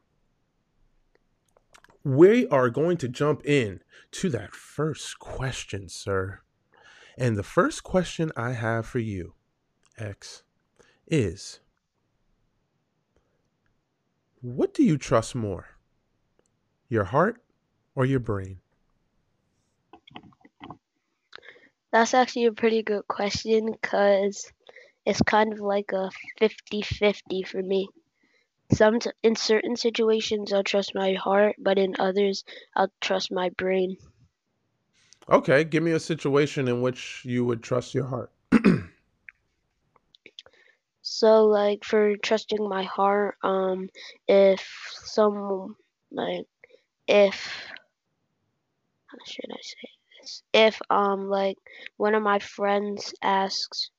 we 2.03 2.45
are 2.49 2.69
going 2.69 2.97
to 2.97 3.07
jump 3.07 3.45
in 3.45 3.79
to 4.11 4.29
that 4.31 4.53
first 4.53 5.19
question, 5.19 5.87
sir. 5.87 6.41
And 7.17 7.37
the 7.37 7.43
first 7.43 7.85
question 7.85 8.33
I 8.35 8.51
have 8.51 8.85
for 8.85 8.99
you, 8.99 9.35
X, 9.97 10.43
is 11.07 11.61
what 14.41 14.73
do 14.73 14.83
you 14.83 14.97
trust 14.97 15.33
more? 15.33 15.77
Your 16.89 17.05
heart 17.05 17.41
or 17.95 18.05
your 18.05 18.19
brain? 18.19 18.59
That's 21.93 22.13
actually 22.13 22.47
a 22.47 22.51
pretty 22.51 22.83
good 22.83 23.07
question 23.07 23.71
because 23.71 24.51
it's 25.07 25.21
kind 25.21 25.53
of 25.53 25.59
like 25.59 25.93
a 25.93 26.11
50 26.37 26.81
50 26.81 27.43
for 27.43 27.63
me. 27.63 27.87
Some 28.73 28.99
in 29.23 29.37
certain 29.37 29.77
situations 29.77 30.51
I'll 30.51 30.63
trust 30.63 30.93
my 30.93 31.13
heart, 31.13 31.55
but 31.57 31.79
in 31.79 31.95
others 31.97 32.43
I'll 32.75 32.91
trust 32.99 33.31
my 33.31 33.49
brain. 33.57 33.95
Okay, 35.29 35.63
give 35.63 35.81
me 35.81 35.91
a 35.91 35.99
situation 35.99 36.67
in 36.67 36.81
which 36.81 37.23
you 37.23 37.45
would 37.45 37.63
trust 37.63 37.95
your 37.95 38.05
heart. 38.05 38.31
So 41.01 41.45
like 41.45 41.85
for 41.85 42.17
trusting 42.17 42.67
my 42.67 42.83
heart, 42.83 43.37
um, 43.41 43.87
if 44.27 44.61
some 44.91 45.77
like 46.11 46.47
if 47.07 47.65
how 49.07 49.17
should 49.25 49.49
I 49.49 49.61
say 49.61 49.89
this? 50.19 50.43
If 50.51 50.81
um 50.89 51.29
like 51.29 51.57
one 51.95 52.13
of 52.13 52.21
my 52.23 52.39
friends 52.39 53.13
asks 53.21 53.89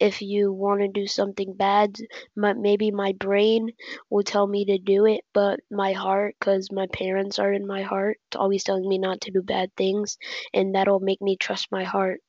if 0.00 0.22
you 0.22 0.52
want 0.52 0.80
to 0.80 0.88
do 0.88 1.06
something 1.06 1.54
bad, 1.54 1.96
my, 2.36 2.52
maybe 2.52 2.90
my 2.90 3.12
brain 3.12 3.70
will 4.10 4.22
tell 4.22 4.46
me 4.46 4.64
to 4.66 4.78
do 4.78 5.06
it, 5.06 5.20
but 5.32 5.60
my 5.70 5.92
heart, 5.92 6.34
because 6.38 6.70
my 6.72 6.86
parents 6.92 7.38
are 7.38 7.52
in 7.52 7.66
my 7.66 7.82
heart, 7.82 8.18
always 8.34 8.64
telling 8.64 8.88
me 8.88 8.98
not 8.98 9.22
to 9.22 9.30
do 9.30 9.42
bad 9.42 9.74
things, 9.76 10.18
and 10.52 10.74
that'll 10.74 11.00
make 11.00 11.22
me 11.22 11.36
trust 11.36 11.68
my 11.70 11.84
heart. 11.84 12.20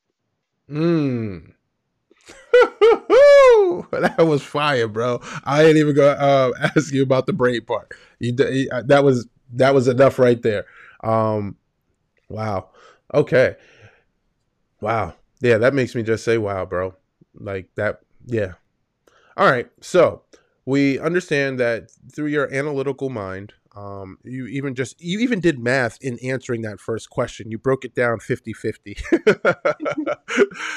Hmm. 0.70 1.40
that 3.92 4.16
was 4.20 4.42
fire, 4.42 4.88
bro. 4.88 5.22
I 5.44 5.66
ain't 5.66 5.78
even 5.78 5.96
gonna 5.96 6.12
uh, 6.12 6.52
ask 6.76 6.94
you 6.94 7.04
about 7.04 7.26
the 7.26 7.34
brain 7.34 7.64
part. 7.66 7.92
You, 8.20 8.36
uh, 8.72 8.84
that 8.86 9.04
was 9.04 9.28
that 9.54 9.74
was 9.74 9.88
enough 9.88 10.18
right 10.18 10.42
there. 10.42 10.66
Um, 11.04 11.58
wow. 12.30 12.70
Okay. 13.14 13.56
Wow. 14.82 15.14
Yeah, 15.42 15.58
that 15.60 15.74
makes 15.74 15.94
me 15.94 16.04
just 16.04 16.24
say 16.24 16.38
wow, 16.38 16.66
bro. 16.66 16.96
Like 17.40 17.68
that. 17.76 18.02
Yeah. 18.26 18.54
All 19.38 19.50
right. 19.50 19.70
So 19.82 20.24
we 20.66 21.00
understand 21.00 21.60
that 21.60 21.92
through 22.14 22.28
your 22.28 22.52
analytical 22.54 23.10
mind, 23.10 23.54
um, 23.76 24.18
you 24.24 24.48
even 24.48 24.74
just 24.74 25.02
you 25.02 25.20
even 25.20 25.40
did 25.42 25.60
math 25.60 25.98
in 26.02 26.18
answering 26.20 26.62
that 26.62 26.80
first 26.80 27.10
question. 27.10 27.52
You 27.52 27.58
broke 27.58 27.84
it 27.84 27.94
down 27.94 28.20
50-50. 28.20 30.16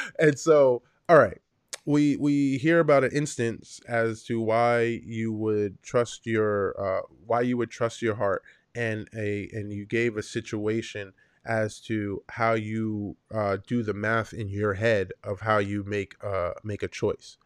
and 0.18 0.38
so 0.38 0.82
all 1.08 1.16
right 1.16 1.40
we 1.88 2.16
we 2.16 2.58
hear 2.58 2.80
about 2.80 3.02
an 3.02 3.10
instance 3.12 3.80
as 3.88 4.22
to 4.22 4.38
why 4.42 5.00
you 5.06 5.32
would 5.32 5.82
trust 5.82 6.26
your 6.26 6.78
uh, 6.78 7.00
why 7.26 7.40
you 7.40 7.56
would 7.56 7.70
trust 7.70 8.02
your 8.02 8.14
heart 8.14 8.42
and 8.74 9.08
a 9.16 9.48
and 9.54 9.72
you 9.72 9.86
gave 9.86 10.18
a 10.18 10.22
situation 10.22 11.14
as 11.48 11.80
to 11.80 12.22
how 12.28 12.52
you 12.52 13.16
uh, 13.34 13.56
do 13.66 13.82
the 13.82 13.94
math 13.94 14.32
in 14.32 14.48
your 14.48 14.74
head 14.74 15.12
of 15.24 15.40
how 15.40 15.58
you 15.58 15.82
make 15.82 16.14
uh, 16.22 16.52
make 16.62 16.82
a 16.82 16.88
choice. 16.88 17.38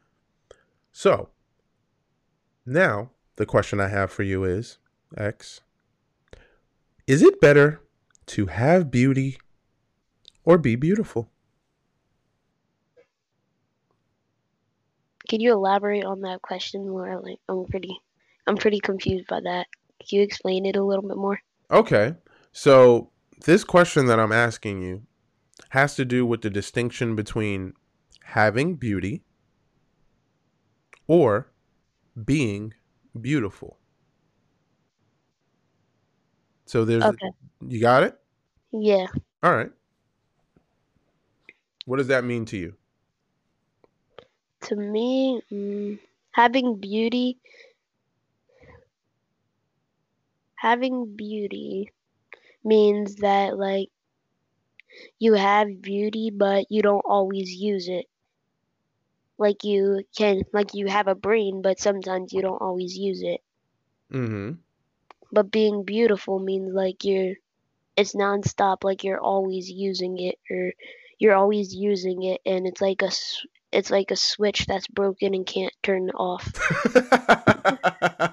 So 0.93 1.31
now 2.67 3.11
the 3.37 3.47
question 3.47 3.81
I 3.81 3.89
have 3.89 4.11
for 4.11 4.25
you 4.25 4.45
is 4.45 4.79
X. 5.17 5.61
Is 7.07 7.23
it 7.23 7.41
better 7.41 7.81
to 8.27 8.47
have 8.47 8.91
beauty 8.91 9.39
or 10.45 10.59
be 10.59 10.77
beautiful? 10.77 11.31
Can 15.29 15.41
you 15.41 15.53
elaborate 15.53 16.05
on 16.05 16.21
that 16.23 16.43
question 16.43 16.89
more? 16.89 17.21
Like, 17.23 17.39
I'm 17.49 17.65
pretty, 17.65 17.99
I'm 18.47 18.57
pretty 18.57 18.81
confused 18.81 19.29
by 19.29 19.41
that. 19.41 19.67
Can 20.01 20.19
you 20.19 20.23
explain 20.23 20.67
it 20.67 20.77
a 20.77 20.83
little 20.83 21.09
bit 21.09 21.17
more? 21.17 21.41
Okay, 21.71 22.15
so 22.53 23.12
this 23.43 23.65
question 23.65 24.07
that 24.07 24.19
I'm 24.19 24.33
asking 24.33 24.83
you 24.83 25.03
has 25.71 25.95
to 25.97 26.05
do 26.05 26.25
with 26.27 26.43
the 26.43 26.51
distinction 26.51 27.17
between 27.17 27.75
having 28.25 28.77
beauty 28.77 29.23
or 31.07 31.51
being 32.25 32.75
beautiful. 33.21 33.79
So 36.67 36.85
there's 36.85 37.05
okay. 37.05 37.31
you 37.67 37.81
got 37.81 38.03
it? 38.03 38.19
Yeah. 38.73 39.07
All 39.43 39.55
right. 39.55 39.71
What 41.85 41.97
does 41.97 42.07
that 42.07 42.25
mean 42.25 42.45
to 42.47 42.57
you? 42.57 42.77
to 44.63 44.77
me, 44.77 45.43
mm, 45.51 45.99
having 46.33 46.77
beauty, 46.77 47.39
having 50.57 51.17
beauty 51.17 51.91
means 52.65 53.17
that 53.17 53.59
like 53.59 53.89
you 55.19 55.35
have 55.35 55.81
beauty, 55.81 56.31
but 56.31 56.67
you 56.71 56.83
don't 56.83 57.05
always 57.07 57.51
use 57.51 57.89
it. 57.89 58.07
Like 59.39 59.65
you 59.65 60.05
can, 60.17 60.43
like 60.53 60.75
you 60.75 60.87
have 60.87 61.09
a 61.09 61.15
brain, 61.15 61.63
but 61.63 61.81
sometimes 61.81 62.33
you 62.33 62.43
don't 62.43 62.61
always 62.61 62.97
use 62.97 63.23
it. 63.23 63.41
Mm-hmm. 64.13 64.53
But 65.33 65.51
being 65.51 65.85
beautiful 65.85 66.39
means 66.39 66.73
like 66.75 67.05
you're, 67.05 67.35
it's 67.97 68.15
nonstop. 68.15 68.85
Like 68.85 69.05
you're 69.05 69.21
always 69.21 69.71
using 69.71 70.19
it, 70.19 70.39
or 70.51 70.73
you're 71.19 71.35
always 71.35 71.75
using 71.75 72.23
it, 72.23 72.41
and 72.45 72.67
it's 72.67 72.81
like 72.81 73.03
a, 73.03 73.11
it's 73.73 73.91
like 73.91 74.11
a 74.11 74.17
switch 74.17 74.67
that's 74.67 74.87
broken 74.87 75.35
and 75.35 75.47
can't 75.47 75.73
turn 75.83 76.11
off. 76.11 76.53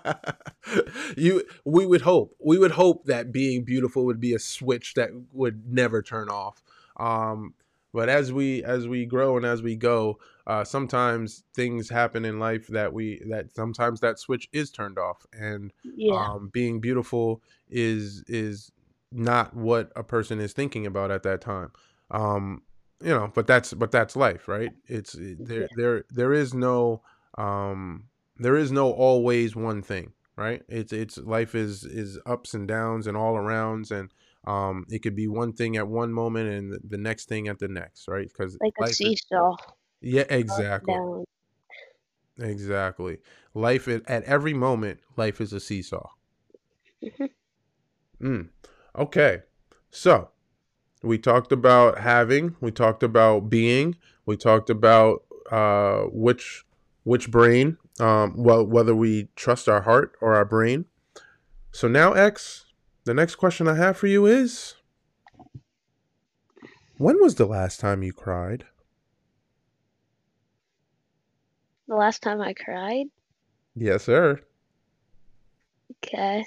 you 1.17 1.43
we 1.65 1.85
would 1.85 2.01
hope 2.01 2.35
we 2.39 2.57
would 2.57 2.71
hope 2.71 3.05
that 3.05 3.31
being 3.31 3.63
beautiful 3.63 4.05
would 4.05 4.19
be 4.19 4.33
a 4.33 4.39
switch 4.39 4.93
that 4.95 5.09
would 5.33 5.71
never 5.71 6.01
turn 6.01 6.29
off. 6.29 6.61
Um 6.97 7.53
but 7.91 8.07
as 8.09 8.31
we 8.31 8.63
as 8.63 8.87
we 8.87 9.05
grow 9.05 9.35
and 9.37 9.45
as 9.45 9.61
we 9.63 9.75
go 9.75 10.19
uh, 10.47 10.63
sometimes 10.63 11.43
things 11.55 11.89
happen 11.89 12.25
in 12.25 12.39
life 12.39 12.67
that 12.67 12.91
we 12.91 13.21
that 13.29 13.53
sometimes 13.55 13.99
that 13.99 14.17
switch 14.19 14.47
is 14.51 14.71
turned 14.71 14.97
off. 14.97 15.25
And 15.33 15.71
Yeah. 15.83 16.29
um, 16.29 16.49
being 16.51 16.79
beautiful 16.79 17.41
is 17.69 18.23
is 18.27 18.71
not 19.11 19.55
what 19.55 19.91
a 19.95 20.03
person 20.03 20.39
is 20.39 20.53
thinking 20.53 20.85
about 20.85 21.11
at 21.11 21.23
that 21.23 21.41
time. 21.41 21.71
Um 22.11 22.63
you 23.01 23.09
know 23.09 23.31
but 23.33 23.47
that's 23.47 23.73
but 23.73 23.91
that's 23.91 24.15
life 24.15 24.47
right? 24.47 24.73
It's 24.87 25.13
there 25.13 25.61
Yeah. 25.61 25.67
there 25.75 26.03
there 26.09 26.33
is 26.33 26.53
no 26.53 27.01
um 27.37 28.05
there 28.37 28.55
is 28.55 28.71
no 28.71 28.91
always 28.91 29.55
one 29.55 29.81
thing 29.81 30.13
right 30.39 30.63
it's 30.69 30.93
it's 30.93 31.17
life 31.17 31.53
is 31.55 31.83
is 31.83 32.17
ups 32.25 32.53
and 32.53 32.67
downs 32.67 33.07
and 33.07 33.17
all 33.17 33.35
arounds 33.35 33.91
and 33.91 34.11
um 34.47 34.85
it 34.89 34.99
could 34.99 35.15
be 35.15 35.27
one 35.27 35.53
thing 35.53 35.75
at 35.77 35.87
one 35.87 36.13
moment 36.13 36.49
and 36.49 36.79
the, 36.89 36.97
next 36.97 37.27
thing 37.27 37.47
at 37.47 37.59
the 37.59 37.67
next 37.67 38.07
right 38.07 38.27
because 38.29 38.57
Like 38.61 38.73
a 38.79 38.83
life 38.83 38.91
is, 38.91 39.21
seesaw. 39.27 39.55
yeah 40.01 40.23
exactly 40.29 40.95
exactly 42.39 43.17
life 43.53 43.87
is, 43.87 44.01
at 44.07 44.23
every 44.23 44.53
moment 44.53 44.99
life 45.17 45.41
is 45.41 45.51
a 45.53 45.59
seesaw 45.59 46.07
Mhm. 47.01 47.29
Mm. 48.21 48.49
Okay. 48.97 49.43
So 49.91 50.29
we 51.03 51.17
talked 51.17 51.51
about 51.51 51.99
having, 51.99 52.55
we 52.61 52.71
talked 52.71 53.03
about 53.03 53.49
being, 53.49 53.95
we 54.25 54.37
talked 54.37 54.69
about 54.69 55.23
uh 55.51 56.03
which 56.11 56.65
which 57.03 57.31
brain, 57.31 57.77
um 57.99 58.33
well 58.37 58.65
whether 58.65 58.95
we 58.95 59.29
trust 59.35 59.67
our 59.69 59.81
heart 59.81 60.15
or 60.21 60.35
our 60.35 60.45
brain. 60.45 60.85
So 61.71 61.87
now 61.87 62.13
X, 62.13 62.65
the 63.05 63.13
next 63.13 63.35
question 63.35 63.67
I 63.67 63.75
have 63.75 63.97
for 63.97 64.07
you 64.07 64.25
is 64.25 64.75
when 66.97 67.19
was 67.21 67.35
the 67.35 67.45
last 67.45 67.79
time 67.79 68.03
you 68.03 68.13
cried? 68.13 68.65
The 71.87 71.95
last 71.95 72.21
time 72.21 72.39
I 72.41 72.53
cried, 72.53 73.07
Yes, 73.75 74.03
sir. 74.03 74.39
okay. 76.03 76.45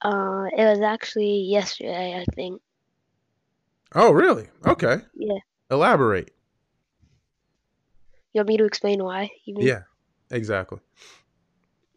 Uh, 0.00 0.44
it 0.56 0.64
was 0.64 0.80
actually 0.80 1.40
yesterday, 1.50 2.14
I 2.20 2.24
think. 2.34 2.62
Oh, 3.94 4.12
really? 4.12 4.48
Okay. 4.66 4.98
Yeah. 5.14 5.38
Elaborate. 5.70 6.30
You 8.38 8.42
want 8.42 8.50
me 8.50 8.56
to 8.58 8.66
explain 8.66 9.02
why? 9.02 9.30
Yeah. 9.46 9.82
Exactly. 10.30 10.78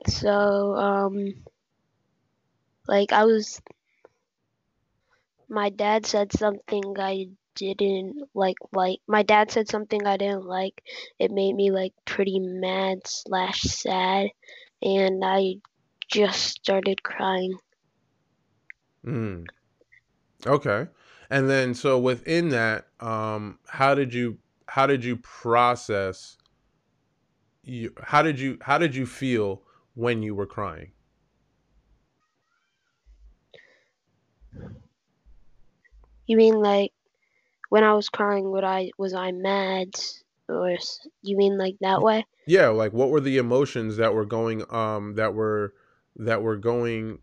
So, 0.07 0.75
um, 0.75 1.35
like 2.87 3.11
I 3.13 3.25
was, 3.25 3.61
my 5.47 5.69
dad 5.69 6.07
said 6.07 6.31
something 6.33 6.95
I 6.97 7.27
didn't 7.53 8.27
like. 8.33 8.57
Like 8.73 9.01
my 9.07 9.21
dad 9.21 9.51
said 9.51 9.69
something 9.69 10.07
I 10.07 10.17
didn't 10.17 10.45
like. 10.45 10.81
It 11.19 11.29
made 11.29 11.53
me 11.53 11.69
like 11.69 11.93
pretty 12.05 12.39
mad 12.39 13.05
slash 13.05 13.61
sad, 13.61 14.29
and 14.81 15.23
I 15.23 15.57
just 16.07 16.41
started 16.55 17.03
crying. 17.03 17.53
Mm. 19.05 19.45
Okay. 20.45 20.87
And 21.29 21.49
then 21.49 21.73
so 21.73 21.99
within 21.99 22.49
that, 22.49 22.87
um, 22.99 23.59
how 23.67 23.95
did 23.95 24.13
you 24.13 24.39
how 24.71 24.87
did 24.87 25.03
you 25.03 25.17
process 25.17 26.37
you 27.61 27.93
how 28.01 28.21
did 28.21 28.39
you 28.39 28.57
how 28.61 28.77
did 28.77 28.95
you 28.95 29.05
feel 29.05 29.63
when 29.95 30.23
you 30.23 30.33
were 30.33 30.45
crying? 30.45 30.91
You 36.25 36.37
mean 36.37 36.53
like 36.53 36.93
when 37.67 37.83
I 37.83 37.93
was 37.95 38.07
crying? 38.07 38.49
What 38.49 38.63
I 38.63 38.91
was 38.97 39.13
I 39.13 39.33
mad, 39.33 39.89
or 40.47 40.77
you 41.21 41.35
mean 41.35 41.57
like 41.57 41.75
that 41.81 42.01
way? 42.01 42.25
Yeah, 42.47 42.69
like 42.69 42.93
what 42.93 43.09
were 43.09 43.19
the 43.19 43.39
emotions 43.39 43.97
that 43.97 44.13
were 44.13 44.25
going 44.25 44.63
um 44.73 45.15
that 45.15 45.33
were 45.33 45.73
that 46.15 46.41
were 46.41 46.55
going 46.55 47.19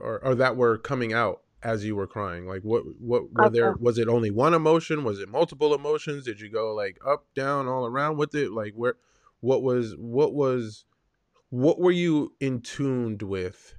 or, 0.00 0.24
or 0.24 0.34
that 0.36 0.56
were 0.56 0.78
coming 0.78 1.12
out 1.12 1.42
as 1.62 1.84
you 1.84 1.96
were 1.96 2.06
crying? 2.06 2.46
Like 2.46 2.62
what 2.62 2.82
what 2.98 3.32
were 3.32 3.50
there 3.50 3.72
was 3.72 3.98
it 3.98 4.08
only 4.08 4.30
one 4.30 4.54
emotion? 4.54 5.04
Was 5.04 5.20
it 5.20 5.28
multiple 5.28 5.74
emotions? 5.74 6.24
Did 6.24 6.40
you 6.40 6.50
go 6.50 6.74
like 6.74 6.98
up, 7.06 7.26
down, 7.34 7.68
all 7.68 7.86
around 7.86 8.16
with 8.18 8.34
it? 8.34 8.50
Like 8.52 8.74
where 8.74 8.96
what 9.40 9.62
was 9.62 9.96
what 9.96 10.34
was 10.34 10.84
what 11.50 11.78
were 11.78 11.92
you 11.92 12.34
in 12.40 12.60
tuned 12.62 13.22
with 13.22 13.74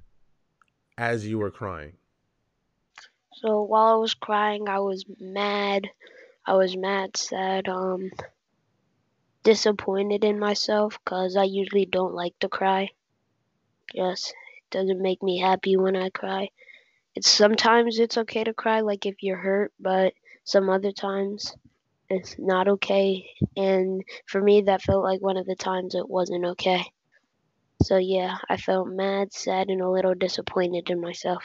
as 0.96 1.26
you 1.26 1.38
were 1.38 1.50
crying? 1.50 1.98
So 3.34 3.62
while 3.62 3.94
I 3.94 3.96
was 3.96 4.14
crying, 4.14 4.68
I 4.68 4.78
was 4.80 5.04
mad. 5.20 5.90
I 6.46 6.54
was 6.54 6.76
mad, 6.76 7.16
sad, 7.16 7.68
um, 7.68 8.10
disappointed 9.44 10.24
in 10.24 10.40
myself 10.40 10.98
because 11.04 11.36
I 11.36 11.44
usually 11.44 11.86
don't 11.86 12.14
like 12.14 12.36
to 12.40 12.48
cry. 12.48 12.90
Yes, 13.94 14.30
it 14.30 14.70
doesn't 14.70 15.00
make 15.00 15.22
me 15.22 15.38
happy 15.38 15.76
when 15.76 15.96
I 15.96 16.10
cry. 16.10 16.50
It's 17.14 17.30
sometimes 17.30 17.98
it's 17.98 18.18
okay 18.18 18.44
to 18.44 18.54
cry, 18.54 18.80
like 18.80 19.06
if 19.06 19.16
you're 19.22 19.36
hurt, 19.36 19.72
but 19.78 20.14
some 20.44 20.68
other 20.68 20.92
times 20.92 21.54
it's 22.10 22.36
not 22.38 22.68
okay. 22.68 23.26
And 23.56 24.02
for 24.26 24.40
me, 24.40 24.62
that 24.62 24.82
felt 24.82 25.04
like 25.04 25.20
one 25.20 25.36
of 25.36 25.46
the 25.46 25.56
times 25.56 25.94
it 25.94 26.08
wasn't 26.08 26.44
okay. 26.44 26.84
So 27.82 27.96
yeah, 27.96 28.38
I 28.48 28.56
felt 28.56 28.88
mad, 28.88 29.32
sad, 29.32 29.68
and 29.68 29.80
a 29.80 29.90
little 29.90 30.14
disappointed 30.14 30.90
in 30.90 31.00
myself. 31.00 31.44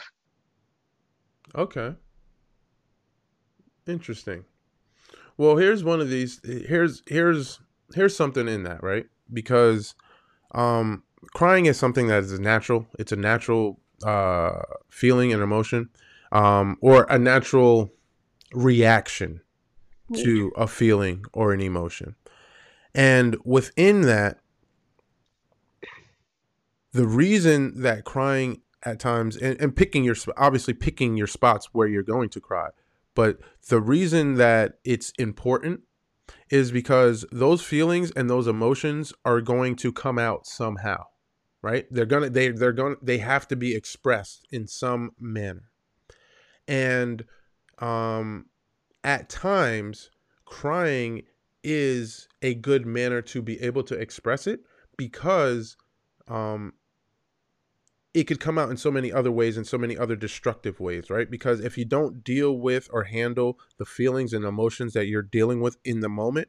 Okay. 1.55 1.95
Interesting. 3.87 4.45
Well, 5.37 5.57
here's 5.57 5.83
one 5.83 6.01
of 6.01 6.09
these 6.09 6.41
here's 6.43 7.01
here's 7.07 7.59
here's 7.95 8.15
something 8.15 8.47
in 8.47 8.63
that, 8.63 8.83
right? 8.83 9.05
Because 9.31 9.95
um 10.53 11.03
crying 11.33 11.65
is 11.65 11.77
something 11.77 12.07
that 12.07 12.23
is 12.23 12.39
natural. 12.39 12.87
It's 12.99 13.11
a 13.11 13.15
natural 13.15 13.79
uh 14.03 14.61
feeling 14.89 15.33
and 15.33 15.41
emotion 15.41 15.89
um 16.31 16.77
or 16.81 17.03
a 17.09 17.17
natural 17.17 17.91
reaction 18.53 19.41
to 20.15 20.51
a 20.57 20.67
feeling 20.67 21.23
or 21.33 21.53
an 21.53 21.61
emotion. 21.61 22.15
And 22.95 23.37
within 23.45 24.01
that 24.01 24.39
the 26.91 27.07
reason 27.07 27.81
that 27.81 28.03
crying 28.03 28.61
at 28.83 28.99
times 28.99 29.37
and, 29.37 29.59
and 29.61 29.75
picking 29.75 30.03
your 30.03 30.15
obviously 30.37 30.73
picking 30.73 31.17
your 31.17 31.27
spots 31.27 31.69
where 31.73 31.87
you're 31.87 32.01
going 32.01 32.29
to 32.29 32.39
cry 32.39 32.69
but 33.13 33.37
the 33.67 33.81
reason 33.81 34.35
that 34.35 34.79
it's 34.83 35.11
important 35.19 35.81
is 36.49 36.71
because 36.71 37.25
those 37.31 37.61
feelings 37.61 38.11
and 38.15 38.29
those 38.29 38.47
emotions 38.47 39.13
are 39.25 39.41
going 39.41 39.75
to 39.75 39.91
come 39.91 40.17
out 40.17 40.47
somehow 40.47 41.03
right 41.61 41.85
they're 41.91 42.05
gonna 42.05 42.29
they 42.29 42.49
they're 42.49 42.71
gonna 42.71 42.95
they 43.01 43.17
have 43.17 43.47
to 43.47 43.55
be 43.55 43.75
expressed 43.75 44.47
in 44.51 44.67
some 44.67 45.11
manner 45.19 45.69
and 46.67 47.25
um 47.79 48.45
at 49.03 49.29
times 49.29 50.11
crying 50.45 51.23
is 51.63 52.27
a 52.41 52.53
good 52.55 52.85
manner 52.85 53.21
to 53.21 53.41
be 53.41 53.61
able 53.61 53.83
to 53.83 53.95
express 53.95 54.47
it 54.47 54.61
because 54.97 55.75
um 56.27 56.73
it 58.13 58.23
could 58.23 58.39
come 58.39 58.57
out 58.57 58.69
in 58.69 58.77
so 58.77 58.89
many 58.89 59.11
other 59.11 59.31
ways 59.31 59.55
and 59.55 59.67
so 59.67 59.77
many 59.77 59.95
other 59.95 60.15
destructive 60.15 60.79
ways, 60.79 61.09
right? 61.09 61.29
Because 61.29 61.59
if 61.59 61.77
you 61.77 61.85
don't 61.85 62.23
deal 62.23 62.57
with 62.57 62.89
or 62.91 63.03
handle 63.03 63.59
the 63.77 63.85
feelings 63.85 64.33
and 64.33 64.43
emotions 64.45 64.93
that 64.93 65.05
you're 65.05 65.21
dealing 65.21 65.61
with 65.61 65.77
in 65.85 65.99
the 65.99 66.09
moment, 66.09 66.47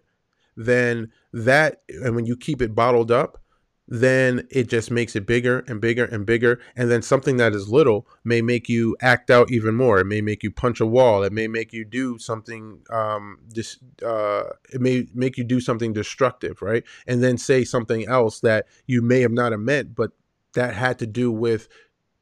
then 0.56 1.12
that, 1.32 1.82
and 1.88 2.16
when 2.16 2.24
you 2.24 2.36
keep 2.36 2.62
it 2.62 2.74
bottled 2.74 3.10
up, 3.10 3.42
then 3.90 4.46
it 4.50 4.68
just 4.68 4.90
makes 4.90 5.16
it 5.16 5.26
bigger 5.26 5.64
and 5.66 5.80
bigger 5.80 6.04
and 6.04 6.24
bigger. 6.24 6.60
And 6.76 6.90
then 6.90 7.02
something 7.02 7.36
that 7.38 7.52
is 7.52 7.68
little 7.68 8.06
may 8.22 8.40
make 8.40 8.68
you 8.68 8.96
act 9.02 9.30
out 9.30 9.50
even 9.50 9.74
more. 9.74 9.98
It 9.98 10.06
may 10.06 10.20
make 10.20 10.44
you 10.44 10.52
punch 10.52 10.80
a 10.80 10.86
wall. 10.86 11.24
It 11.24 11.32
may 11.32 11.48
make 11.48 11.72
you 11.72 11.84
do 11.84 12.16
something, 12.16 12.82
um, 12.90 13.38
dis, 13.52 13.78
uh, 14.06 14.44
it 14.72 14.80
may 14.80 15.08
make 15.12 15.36
you 15.36 15.42
do 15.42 15.60
something 15.60 15.92
destructive, 15.92 16.62
right? 16.62 16.84
And 17.08 17.22
then 17.22 17.36
say 17.36 17.64
something 17.64 18.06
else 18.06 18.38
that 18.40 18.66
you 18.86 19.02
may 19.02 19.20
have 19.22 19.32
not 19.32 19.50
have 19.50 19.60
meant, 19.60 19.96
but 19.96 20.12
that 20.54 20.74
had 20.74 21.00
to 21.00 21.06
do 21.06 21.32
with 21.32 21.68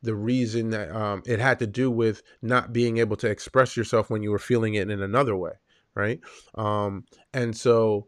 the 0.03 0.15
reason 0.15 0.71
that 0.71 0.91
um, 0.95 1.23
it 1.27 1.39
had 1.39 1.59
to 1.59 1.67
do 1.67 1.91
with 1.91 2.23
not 2.41 2.73
being 2.73 2.99
able 2.99 3.17
to 3.17 3.29
express 3.29 3.77
yourself 3.77 4.09
when 4.09 4.23
you 4.23 4.31
were 4.31 4.39
feeling 4.39 4.75
it 4.75 4.91
in 4.91 5.03
another 5.03 5.37
way 5.37 5.53
right 5.95 6.21
um, 6.55 7.05
and 7.35 7.57
so 7.57 8.07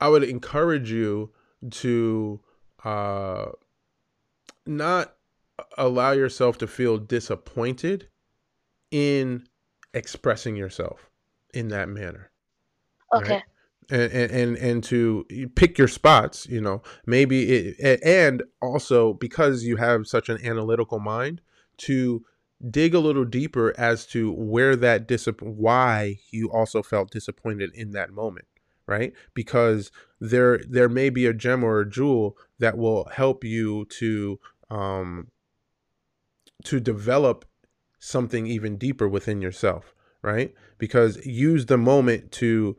i 0.00 0.08
would 0.08 0.22
encourage 0.22 0.90
you 0.90 1.32
to 1.70 2.40
uh, 2.84 3.46
not 4.66 5.16
allow 5.78 6.12
yourself 6.12 6.58
to 6.58 6.66
feel 6.66 6.98
disappointed 6.98 8.08
in 8.90 9.44
expressing 9.92 10.56
yourself 10.56 11.10
in 11.52 11.68
that 11.68 11.88
manner 11.88 12.30
Okay. 13.12 13.34
right? 13.34 13.42
and, 13.90 14.30
and 14.30 14.56
and 14.56 14.84
to 14.84 15.24
pick 15.54 15.78
your 15.78 15.88
spots 15.88 16.46
you 16.48 16.60
know 16.60 16.82
maybe 17.06 17.74
it 17.78 18.00
and 18.04 18.42
also 18.62 19.12
because 19.12 19.62
you 19.64 19.76
have 19.76 20.06
such 20.06 20.28
an 20.28 20.38
analytical 20.44 20.98
mind 20.98 21.40
to 21.76 22.24
dig 22.70 22.94
a 22.94 22.98
little 22.98 23.24
deeper 23.24 23.74
as 23.78 24.06
to 24.06 24.32
where 24.32 24.74
that 24.74 25.06
disappoint 25.06 25.56
why 25.56 26.18
you 26.30 26.50
also 26.50 26.82
felt 26.82 27.10
disappointed 27.10 27.70
in 27.74 27.90
that 27.90 28.10
moment 28.10 28.46
right 28.86 29.12
because 29.32 29.90
there 30.20 30.60
there 30.68 30.88
may 30.88 31.10
be 31.10 31.26
a 31.26 31.32
gem 31.32 31.64
or 31.64 31.80
a 31.80 31.88
jewel 31.88 32.36
that 32.58 32.76
will 32.76 33.08
help 33.12 33.44
you 33.44 33.84
to 33.86 34.38
um 34.70 35.28
to 36.64 36.80
develop 36.80 37.44
something 37.98 38.46
even 38.46 38.76
deeper 38.76 39.08
within 39.08 39.40
yourself 39.40 39.94
right 40.22 40.54
because 40.78 41.24
use 41.24 41.66
the 41.66 41.78
moment 41.78 42.30
to 42.30 42.76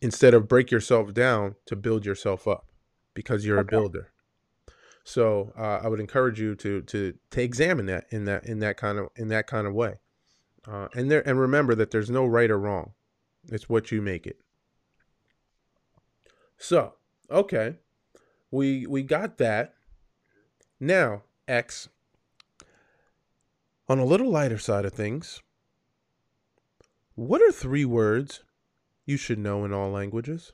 instead 0.00 0.34
of 0.34 0.48
break 0.48 0.70
yourself 0.70 1.12
down 1.12 1.54
to 1.66 1.74
build 1.74 2.04
yourself 2.04 2.46
up 2.46 2.66
because 3.14 3.44
you're 3.44 3.58
okay. 3.58 3.76
a 3.76 3.80
builder 3.80 4.12
so 5.08 5.54
uh, 5.56 5.80
I 5.82 5.88
would 5.88 6.00
encourage 6.00 6.38
you 6.38 6.54
to 6.56 6.82
to 6.82 7.14
to 7.30 7.42
examine 7.42 7.86
that 7.86 8.04
in 8.10 8.26
that 8.26 8.44
in 8.44 8.58
that 8.58 8.76
kind 8.76 8.98
of 8.98 9.08
in 9.16 9.28
that 9.28 9.46
kind 9.46 9.66
of 9.66 9.72
way, 9.72 9.94
uh, 10.66 10.88
and 10.94 11.10
there 11.10 11.26
and 11.26 11.40
remember 11.40 11.74
that 11.76 11.90
there's 11.90 12.10
no 12.10 12.26
right 12.26 12.50
or 12.50 12.58
wrong. 12.58 12.92
It's 13.50 13.70
what 13.70 13.90
you 13.90 14.02
make 14.02 14.26
it. 14.26 14.38
So 16.58 16.94
okay, 17.30 17.76
we 18.50 18.86
we 18.86 19.02
got 19.02 19.38
that. 19.38 19.74
Now 20.78 21.22
X. 21.46 21.88
On 23.88 23.98
a 23.98 24.04
little 24.04 24.30
lighter 24.30 24.58
side 24.58 24.84
of 24.84 24.92
things, 24.92 25.40
what 27.14 27.40
are 27.40 27.50
three 27.50 27.86
words 27.86 28.42
you 29.06 29.16
should 29.16 29.38
know 29.38 29.64
in 29.64 29.72
all 29.72 29.90
languages? 29.90 30.52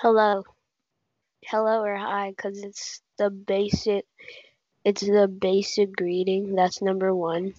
Hello 0.00 0.42
hello 1.48 1.80
or 1.80 1.94
hi 1.94 2.30
because 2.30 2.58
it's 2.58 3.02
the 3.18 3.30
basic 3.30 4.04
it's 4.82 5.02
the 5.02 5.28
basic 5.28 5.94
greeting 5.94 6.56
that's 6.56 6.82
number 6.82 7.14
one 7.14 7.54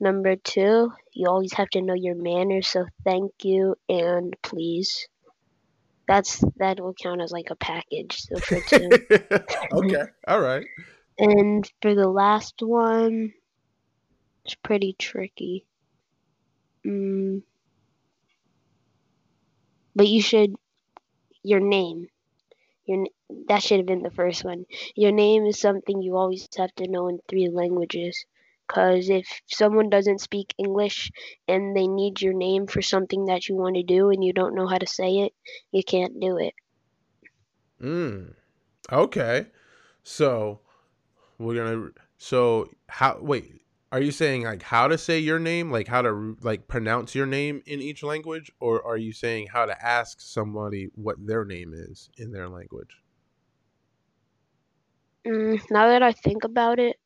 number 0.00 0.36
two 0.36 0.92
you 1.12 1.28
always 1.28 1.52
have 1.54 1.68
to 1.70 1.82
know 1.82 1.94
your 1.94 2.14
manners 2.14 2.68
so 2.68 2.86
thank 3.04 3.32
you 3.42 3.76
and 3.88 4.36
please. 4.42 5.08
That's 6.08 6.42
that 6.56 6.78
will 6.80 6.94
count 6.94 7.20
as 7.20 7.32
like 7.32 7.50
a 7.50 7.56
package 7.56 8.20
so 8.20 8.38
for 8.38 8.60
two. 8.60 8.90
Okay 9.72 10.02
all 10.28 10.40
right. 10.40 10.66
And 11.18 11.70
for 11.82 11.94
the 11.94 12.08
last 12.08 12.54
one 12.60 13.32
it's 14.44 14.54
pretty 14.54 14.94
tricky. 14.98 15.66
Mm, 16.84 17.42
but 19.96 20.06
you 20.06 20.22
should 20.22 20.54
your 21.42 21.60
name 21.60 22.08
your 22.86 23.06
that 23.48 23.62
should 23.62 23.78
have 23.78 23.86
been 23.86 24.02
the 24.02 24.10
first 24.10 24.44
one. 24.44 24.64
Your 24.94 25.12
name 25.12 25.44
is 25.46 25.58
something 25.58 26.00
you 26.00 26.16
always 26.16 26.48
have 26.56 26.74
to 26.76 26.88
know 26.88 27.08
in 27.08 27.18
three 27.28 27.48
languages. 27.48 28.24
Because 28.66 29.08
if 29.08 29.26
someone 29.46 29.90
doesn't 29.90 30.20
speak 30.20 30.54
English 30.58 31.10
and 31.46 31.76
they 31.76 31.86
need 31.86 32.20
your 32.20 32.34
name 32.34 32.66
for 32.66 32.82
something 32.82 33.26
that 33.26 33.48
you 33.48 33.54
want 33.54 33.76
to 33.76 33.82
do 33.82 34.10
and 34.10 34.24
you 34.24 34.32
don't 34.32 34.54
know 34.54 34.66
how 34.66 34.78
to 34.78 34.86
say 34.86 35.18
it, 35.18 35.32
you 35.70 35.82
can't 35.84 36.18
do 36.20 36.38
it. 36.38 36.54
Mm. 37.80 38.34
Okay. 38.90 39.46
So 40.02 40.60
we're 41.38 41.54
gonna. 41.54 41.90
So 42.18 42.70
how? 42.88 43.18
Wait. 43.20 43.62
Are 43.92 44.00
you 44.00 44.10
saying 44.10 44.42
like 44.42 44.62
how 44.62 44.88
to 44.88 44.98
say 44.98 45.20
your 45.20 45.38
name, 45.38 45.70
like 45.70 45.86
how 45.86 46.02
to 46.02 46.36
like 46.42 46.66
pronounce 46.66 47.14
your 47.14 47.24
name 47.24 47.62
in 47.66 47.80
each 47.80 48.02
language, 48.02 48.50
or 48.58 48.84
are 48.84 48.96
you 48.96 49.12
saying 49.12 49.46
how 49.46 49.64
to 49.64 49.84
ask 49.84 50.20
somebody 50.20 50.88
what 50.96 51.24
their 51.24 51.44
name 51.44 51.72
is 51.72 52.10
in 52.18 52.32
their 52.32 52.48
language? 52.48 53.00
Mm, 55.26 55.60
now 55.70 55.88
that 55.88 56.02
I 56.02 56.12
think 56.12 56.44
about 56.44 56.78
it, 56.78 56.96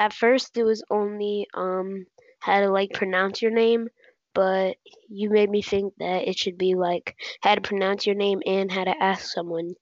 at 0.00 0.14
first 0.14 0.56
it 0.56 0.64
was 0.64 0.82
only 0.90 1.46
um 1.54 2.06
how 2.40 2.60
to 2.60 2.70
like 2.70 2.90
pronounce 2.94 3.42
your 3.42 3.50
name, 3.50 3.88
but 4.34 4.76
you 5.08 5.28
made 5.28 5.50
me 5.50 5.60
think 5.60 5.92
that 5.98 6.26
it 6.26 6.38
should 6.38 6.56
be 6.56 6.74
like 6.74 7.14
how 7.42 7.54
to 7.54 7.60
pronounce 7.60 8.06
your 8.06 8.16
name 8.16 8.40
and 8.46 8.72
how 8.72 8.82
to 8.82 8.94
ask 9.00 9.30
someone 9.30 9.74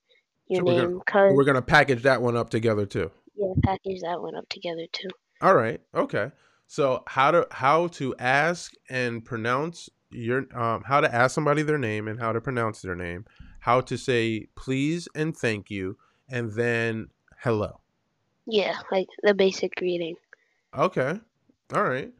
your 0.48 0.62
so 0.62 0.64
name. 0.64 0.76
We're 0.76 1.04
gonna, 1.04 1.34
we're 1.34 1.44
gonna 1.44 1.62
package 1.62 2.02
that 2.02 2.20
one 2.20 2.36
up 2.36 2.50
together 2.50 2.84
too. 2.84 3.10
Yeah, 3.36 3.54
package 3.64 4.00
that 4.02 4.20
one 4.20 4.34
up 4.34 4.48
together 4.48 4.86
too. 4.92 5.08
All 5.40 5.54
right. 5.54 5.80
Okay. 5.94 6.32
So 6.66 7.04
how 7.06 7.30
to 7.30 7.46
how 7.52 7.86
to 7.88 8.14
ask 8.18 8.72
and 8.90 9.24
pronounce 9.24 9.88
your 10.10 10.46
um 10.58 10.82
how 10.82 11.00
to 11.00 11.14
ask 11.14 11.32
somebody 11.32 11.62
their 11.62 11.78
name 11.78 12.08
and 12.08 12.18
how 12.18 12.32
to 12.32 12.40
pronounce 12.40 12.82
their 12.82 12.96
name, 12.96 13.24
how 13.60 13.80
to 13.82 13.96
say 13.96 14.48
please 14.56 15.08
and 15.14 15.36
thank 15.36 15.70
you, 15.70 15.96
and 16.28 16.52
then 16.54 17.10
hello. 17.42 17.80
Yeah, 18.50 18.78
like 18.90 19.08
the 19.22 19.34
basic 19.34 19.74
greeting. 19.76 20.16
Okay. 20.76 21.20
All 21.74 21.84
right. 21.84 22.10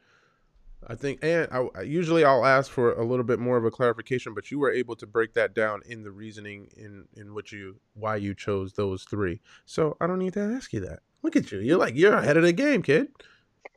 I 0.86 0.94
think, 0.94 1.20
and 1.24 1.48
I, 1.50 1.82
usually 1.82 2.24
I'll 2.24 2.44
ask 2.44 2.70
for 2.70 2.92
a 2.92 3.04
little 3.04 3.24
bit 3.24 3.38
more 3.40 3.56
of 3.56 3.64
a 3.64 3.70
clarification, 3.70 4.34
but 4.34 4.50
you 4.50 4.58
were 4.58 4.70
able 4.70 4.94
to 4.96 5.06
break 5.06 5.32
that 5.34 5.54
down 5.54 5.80
in 5.86 6.02
the 6.02 6.10
reasoning 6.10 6.68
in 6.76 7.06
in 7.14 7.34
which 7.34 7.50
you 7.52 7.80
why 7.94 8.16
you 8.16 8.34
chose 8.34 8.74
those 8.74 9.04
three. 9.04 9.40
So 9.64 9.96
I 10.00 10.06
don't 10.06 10.18
need 10.18 10.34
to 10.34 10.40
ask 10.40 10.72
you 10.72 10.80
that. 10.80 11.00
Look 11.22 11.34
at 11.34 11.50
you. 11.50 11.60
You're 11.60 11.78
like, 11.78 11.96
you're 11.96 12.14
ahead 12.14 12.36
of 12.36 12.44
the 12.44 12.52
game, 12.52 12.82
kid. 12.82 13.08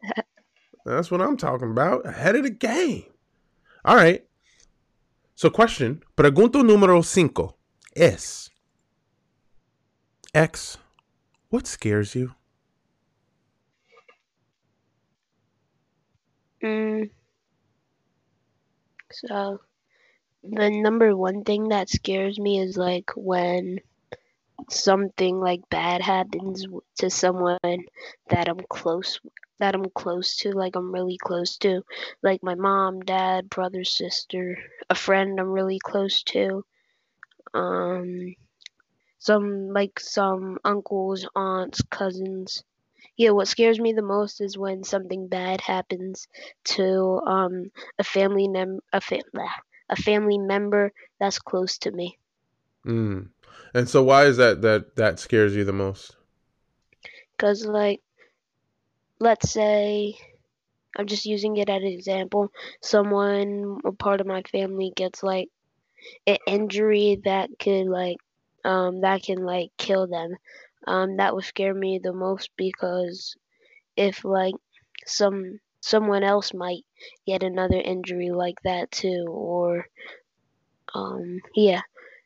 That's 0.86 1.10
what 1.10 1.22
I'm 1.22 1.38
talking 1.38 1.72
about. 1.72 2.06
Ahead 2.06 2.36
of 2.36 2.44
the 2.44 2.50
game. 2.50 3.06
All 3.86 3.96
right. 3.96 4.26
So, 5.36 5.50
question. 5.50 6.04
Pregunto 6.16 6.64
número 6.64 7.04
cinco 7.04 7.56
es 7.96 8.50
X. 10.36 10.78
What 11.50 11.66
scares 11.66 12.14
you? 12.14 12.36
Mm. 16.64 17.10
So, 19.12 19.62
the 20.44 20.70
number 20.70 21.16
one 21.16 21.44
thing 21.44 21.70
that 21.70 21.90
scares 21.90 22.40
me 22.40 22.60
is 22.60 22.78
like 22.78 23.12
when 23.16 23.80
something 24.70 25.40
like 25.40 25.62
bad 25.70 26.02
happens 26.02 26.66
to 27.00 27.10
someone 27.10 27.60
that 28.30 28.48
I'm 28.50 28.60
close 28.70 29.20
that 29.60 29.76
I'm 29.76 29.86
close 29.92 30.38
to, 30.38 30.52
like 30.52 30.76
I'm 30.76 30.92
really 30.92 31.18
close 31.18 31.58
to, 31.60 31.84
like 32.24 32.44
my 32.44 32.56
mom, 32.56 33.02
dad, 33.02 33.50
brother, 33.50 33.84
sister, 33.84 34.58
a 34.90 34.96
friend 34.96 35.40
I'm 35.40 35.52
really 35.52 35.80
close 35.80 36.24
to, 36.24 36.66
um, 37.54 38.36
some 39.20 39.70
like 39.70 40.00
some 40.00 40.60
uncles, 40.66 41.28
aunts, 41.36 41.82
cousins. 41.84 42.64
Yeah, 43.18 43.32
what 43.32 43.48
scares 43.48 43.80
me 43.80 43.94
the 43.94 44.02
most 44.02 44.42
is 44.42 44.58
when 44.58 44.84
something 44.84 45.28
bad 45.28 45.62
happens 45.62 46.28
to 46.76 47.22
um 47.26 47.72
a 48.00 48.04
family 48.04 48.48
mem 48.48 48.80
a, 48.92 49.02
fa- 49.02 49.22
a 49.90 49.96
family 49.96 50.38
member 50.38 50.92
that's 51.20 51.40
close 51.40 51.78
to 51.80 51.92
me. 51.92 52.18
Mm. 52.86 53.30
And 53.74 53.88
so 53.90 54.04
why 54.04 54.26
is 54.26 54.38
that 54.38 54.62
that 54.62 54.96
that 54.96 55.20
scares 55.20 55.56
you 55.56 55.64
the 55.64 55.74
most? 55.74 56.16
Cuz 57.38 57.66
like 57.66 58.02
let's 59.20 59.52
say 59.52 60.16
I'm 60.98 61.08
just 61.08 61.26
using 61.26 61.58
it 61.58 61.70
as 61.70 61.82
an 61.82 61.88
example, 61.88 62.52
someone 62.82 63.80
or 63.84 63.94
part 63.94 64.22
of 64.22 64.28
my 64.28 64.42
family 64.44 64.92
gets 64.96 65.24
like 65.24 65.50
an 66.28 66.38
injury 66.48 67.22
that 67.26 67.50
could 67.60 67.88
like 67.88 68.18
um 68.66 69.02
that 69.02 69.24
can 69.24 69.44
like 69.46 69.72
kill 69.78 70.08
them. 70.08 70.36
Um 70.88 71.18
that 71.18 71.34
would 71.34 71.44
scare 71.44 71.74
me 71.74 72.00
the 72.02 72.14
most 72.14 72.50
because 72.58 73.36
if 73.96 74.24
like 74.24 74.56
some 75.06 75.60
someone 75.82 76.24
else 76.24 76.54
might 76.54 76.84
get 77.26 77.44
another 77.44 77.80
injury 77.80 78.30
like 78.30 78.58
that 78.64 78.92
too 78.92 79.26
or 79.28 79.86
um 80.94 81.40
yeah 81.56 81.82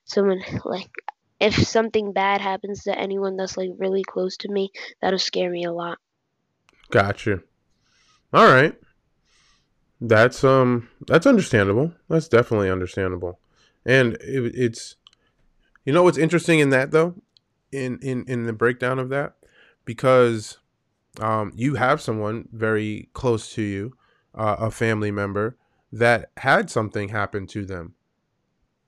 someone 0.06 0.42
like 0.66 0.92
if 1.40 1.56
something 1.68 2.14
bad 2.14 2.42
happens 2.42 2.84
to 2.84 2.98
anyone 2.98 3.36
that's 3.36 3.58
like 3.58 3.70
really 3.78 4.04
close 4.04 4.38
to 4.38 4.52
me, 4.52 4.72
that'll 5.02 5.20
scare 5.20 5.50
me 5.50 5.66
a 5.66 5.74
lot. 5.74 5.98
Gotcha. 6.92 7.42
All 8.34 8.46
right. 8.46 8.76
That's 10.00 10.44
um 10.44 10.90
that's 11.08 11.26
understandable. 11.26 11.94
That's 12.10 12.28
definitely 12.28 12.70
understandable. 12.70 13.40
And 13.86 14.14
it, 14.16 14.54
it's 14.56 14.96
you 15.84 15.94
know 15.94 16.04
what's 16.04 16.18
interesting 16.18 16.60
in 16.60 16.70
that 16.70 16.92
though? 16.92 17.16
In 17.76 18.00
in 18.02 18.26
in 18.28 18.46
the 18.46 18.54
breakdown 18.54 19.00
of 19.00 19.10
that 19.10 19.36
because 19.84 20.58
um 21.20 21.52
you 21.56 21.76
have 21.76 22.02
someone 22.02 22.48
very 22.52 23.10
close 23.14 23.54
to 23.54 23.62
you, 23.62 23.94
uh, 24.34 24.56
a 24.60 24.72
family 24.72 25.12
member 25.12 25.58
that 25.92 26.32
had 26.38 26.70
something 26.70 27.10
happen 27.10 27.48
to 27.48 27.66
them. 27.66 27.96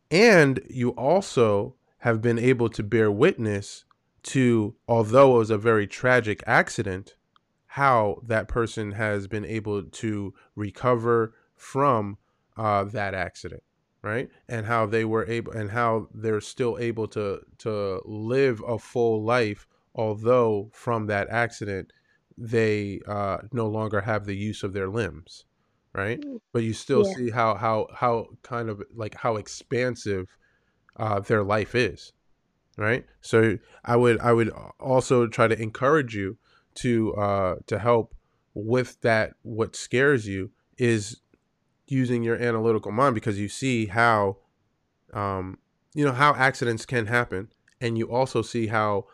And 0.10 0.62
you 0.70 0.90
also 0.92 1.76
have 2.00 2.22
been 2.22 2.40
able 2.40 2.70
to 2.70 2.84
bear 2.84 3.12
witness 3.12 3.86
to, 4.24 4.76
although 4.88 5.36
it 5.36 5.40
was 5.40 5.50
a 5.50 5.58
very 5.58 5.88
tragic 5.88 6.44
accident, 6.46 7.16
how 7.68 8.22
that 8.26 8.48
person 8.48 8.94
has 8.94 9.28
been 9.28 9.46
able 9.46 9.84
to 9.84 10.34
recover 10.56 11.34
from 11.56 12.18
uh, 12.58 12.84
that 12.86 13.14
accident, 13.14 13.64
right? 14.08 14.30
And 14.48 14.66
how 14.66 14.86
they 14.86 15.06
were 15.06 15.26
able, 15.28 15.52
and 15.54 15.72
how 15.72 16.08
they're 16.14 16.42
still 16.42 16.78
able 16.80 17.08
to 17.10 17.42
to 17.60 18.02
live 18.06 18.62
a 18.68 18.80
full 18.80 19.24
life, 19.24 19.68
although 19.96 20.70
from 20.74 21.08
that 21.08 21.30
accident 21.30 21.92
they 22.38 23.02
uh, 23.08 23.40
no 23.52 23.68
longer 23.68 24.02
have 24.02 24.26
the 24.26 24.36
use 24.36 24.64
of 24.64 24.74
their 24.74 24.90
limbs, 24.90 25.46
right? 25.94 26.20
Mm. 26.24 26.40
But 26.54 26.64
you 26.64 26.74
still 26.74 27.04
Yeah. 27.04 27.14
see 27.16 27.30
how 27.32 27.56
how 27.56 27.88
how 27.94 28.28
kind 28.44 28.70
of 28.70 28.82
like 28.96 29.16
how 29.16 29.36
expansive 29.38 30.38
uh, 30.98 31.20
their 31.20 31.44
life 31.44 31.76
is, 31.76 32.14
right? 32.78 33.06
So 33.22 33.58
I 33.86 33.96
would 33.96 34.20
I 34.20 34.34
would 34.34 34.52
also 34.80 35.28
try 35.28 35.48
to 35.48 35.62
encourage 35.62 36.16
you 36.16 36.38
to 36.76 37.14
uh, 37.16 37.56
to 37.68 37.80
help 37.80 38.16
with 38.54 39.02
that. 39.02 39.34
What 39.44 39.76
scares 39.76 40.28
you 40.28 40.52
is 40.78 41.22
using 41.88 42.24
your 42.24 42.36
analytical 42.36 42.92
mind 42.92 43.16
because 43.16 43.40
you 43.40 43.50
see 43.50 43.88
how 43.88 44.38
um, 45.14 45.58
you 45.94 46.06
know 46.06 46.12
how 46.12 46.34
accidents 46.36 46.86
can 46.86 47.08
happen, 47.08 47.52
and 47.80 47.98
you 47.98 48.12
also 48.12 48.42
see 48.42 48.68
how 48.68 49.06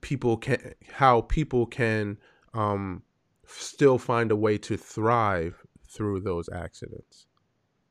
people 0.00 0.36
can 0.36 0.74
how 0.92 1.22
people 1.22 1.66
can 1.66 2.18
um, 2.52 3.02
still 3.46 3.98
find 3.98 4.30
a 4.30 4.36
way 4.36 4.58
to 4.58 4.76
thrive 4.76 5.64
through 5.88 6.20
those 6.20 6.48
accidents, 6.48 7.26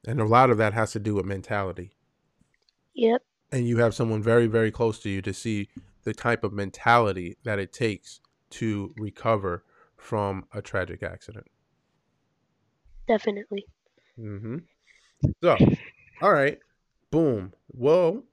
and 0.06 0.19
a 0.19 0.26
lot 0.26 0.49
of 0.49 0.58
that 0.58 0.73
has 0.73 0.91
to 0.91 0.99
do 0.99 1.15
with 1.15 1.26
mentality. 1.26 1.95
Yep. 2.93 3.21
And 3.52 3.67
you 3.67 3.78
have 3.78 3.95
someone 3.95 4.21
very 4.21 4.47
very 4.47 4.71
close 4.71 4.99
to 4.99 5.10
you 5.10 5.21
to 5.21 5.34
see 5.34 5.69
the 6.04 6.13
type 6.13 6.43
of 6.43 6.52
mentality 6.52 7.38
that 7.43 7.60
it 7.60 7.71
takes 7.71 8.19
to 8.49 8.93
recover 8.97 9.63
from 9.97 10.45
a 10.54 10.62
tragic 10.62 11.02
accident. 11.02 11.47
Definitely. 13.07 13.65
Mm-hmm. 14.19 14.57
So, 15.41 15.57
all 16.21 16.31
right, 16.31 16.59
boom. 17.11 17.53
Whoa, 17.67 18.23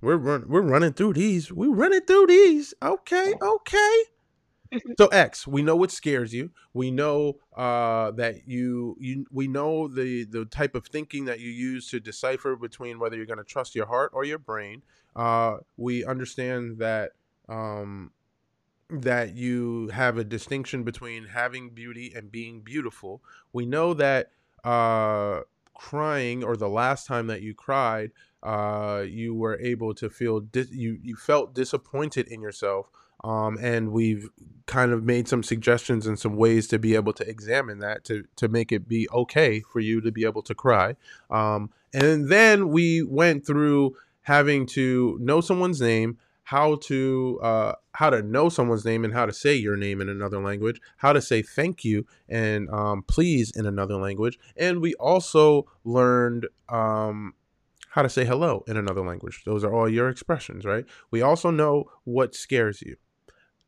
we're 0.00 0.16
run- 0.16 0.48
we're 0.48 0.62
running 0.62 0.92
through 0.92 1.14
these. 1.14 1.52
We're 1.52 1.74
running 1.74 2.02
through 2.02 2.26
these. 2.26 2.74
Okay, 2.82 3.34
okay. 3.40 4.02
So 4.98 5.08
X, 5.08 5.48
we 5.48 5.62
know 5.62 5.74
what 5.74 5.90
scares 5.90 6.32
you. 6.32 6.50
We 6.74 6.92
know 6.92 7.38
uh, 7.56 8.12
that 8.12 8.46
you 8.46 8.96
you 9.00 9.26
we 9.32 9.48
know 9.48 9.88
the 9.88 10.24
the 10.24 10.44
type 10.44 10.76
of 10.76 10.86
thinking 10.86 11.24
that 11.24 11.40
you 11.40 11.50
use 11.50 11.90
to 11.90 11.98
decipher 11.98 12.54
between 12.54 13.00
whether 13.00 13.16
you're 13.16 13.26
going 13.26 13.38
to 13.38 13.44
trust 13.44 13.74
your 13.74 13.86
heart 13.86 14.12
or 14.14 14.24
your 14.24 14.38
brain. 14.38 14.82
Uh, 15.16 15.56
we 15.76 16.04
understand 16.04 16.78
that 16.78 17.10
um, 17.48 18.12
that 18.90 19.36
you 19.36 19.88
have 19.88 20.18
a 20.18 20.24
distinction 20.24 20.82
between 20.82 21.26
having 21.26 21.70
beauty 21.70 22.12
and 22.14 22.30
being 22.30 22.60
beautiful. 22.60 23.22
We 23.52 23.66
know 23.66 23.94
that 23.94 24.30
uh, 24.64 25.40
crying 25.74 26.44
or 26.44 26.56
the 26.56 26.68
last 26.68 27.06
time 27.06 27.28
that 27.28 27.42
you 27.42 27.54
cried, 27.54 28.10
uh, 28.42 29.04
you 29.06 29.34
were 29.34 29.58
able 29.60 29.94
to 29.94 30.10
feel 30.10 30.40
dis- 30.40 30.70
you 30.70 30.98
you 31.02 31.16
felt 31.16 31.54
disappointed 31.54 32.28
in 32.28 32.40
yourself. 32.40 32.90
Um, 33.22 33.58
and 33.60 33.92
we've 33.92 34.30
kind 34.64 34.92
of 34.92 35.04
made 35.04 35.28
some 35.28 35.42
suggestions 35.42 36.06
and 36.06 36.18
some 36.18 36.36
ways 36.36 36.66
to 36.68 36.78
be 36.78 36.94
able 36.94 37.12
to 37.14 37.28
examine 37.28 37.80
that 37.80 38.02
to 38.04 38.24
to 38.36 38.48
make 38.48 38.72
it 38.72 38.88
be 38.88 39.08
okay 39.12 39.60
for 39.60 39.80
you 39.80 40.00
to 40.00 40.10
be 40.10 40.24
able 40.24 40.42
to 40.42 40.54
cry. 40.54 40.96
Um, 41.28 41.70
and 41.92 42.28
then 42.28 42.68
we 42.68 43.02
went 43.02 43.46
through 43.46 43.96
having 44.22 44.64
to 44.64 45.18
know 45.20 45.40
someone's 45.40 45.80
name, 45.80 46.18
how 46.50 46.74
to 46.74 47.38
uh, 47.44 47.72
how 47.92 48.10
to 48.10 48.22
know 48.22 48.48
someone's 48.48 48.84
name 48.84 49.04
and 49.04 49.14
how 49.14 49.24
to 49.24 49.32
say 49.32 49.54
your 49.54 49.76
name 49.76 50.00
in 50.00 50.08
another 50.08 50.42
language, 50.42 50.80
how 50.96 51.12
to 51.12 51.22
say 51.22 51.42
thank 51.42 51.84
you 51.84 52.04
and 52.28 52.68
um, 52.70 53.04
please 53.04 53.52
in 53.54 53.66
another 53.66 53.94
language, 53.94 54.36
and 54.56 54.80
we 54.80 54.92
also 54.94 55.70
learned 55.84 56.48
um, 56.68 57.34
how 57.90 58.02
to 58.02 58.08
say 58.08 58.24
hello 58.24 58.64
in 58.66 58.76
another 58.76 59.00
language. 59.00 59.42
Those 59.46 59.62
are 59.62 59.72
all 59.72 59.88
your 59.88 60.08
expressions, 60.08 60.64
right? 60.64 60.84
We 61.12 61.22
also 61.22 61.52
know 61.52 61.84
what 62.02 62.34
scares 62.34 62.82
you. 62.82 62.96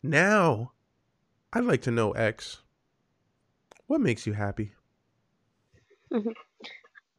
Now, 0.03 0.73
I'd 1.53 1.62
like 1.62 1.83
to 1.83 1.92
know 1.92 2.11
X. 2.11 2.62
What 3.87 4.01
makes 4.01 4.27
you 4.27 4.33
happy? 4.33 4.73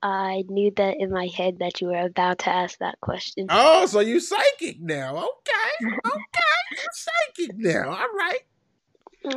I 0.03 0.43
knew 0.49 0.69
that 0.75 0.97
in 0.99 1.11
my 1.11 1.27
head 1.27 1.59
that 1.59 1.79
you 1.79 1.87
were 1.87 2.05
about 2.05 2.39
to 2.39 2.49
ask 2.49 2.77
that 2.79 2.99
question. 2.99 3.47
Oh, 3.49 3.85
so 3.85 4.01
you 4.01 4.19
psychic 4.19 4.81
now? 4.81 5.15
Okay, 5.15 5.87
okay, 5.87 6.61
You're 6.71 6.89
psychic 6.93 7.57
now. 7.57 7.89
All 7.91 8.13
right. 8.13 8.41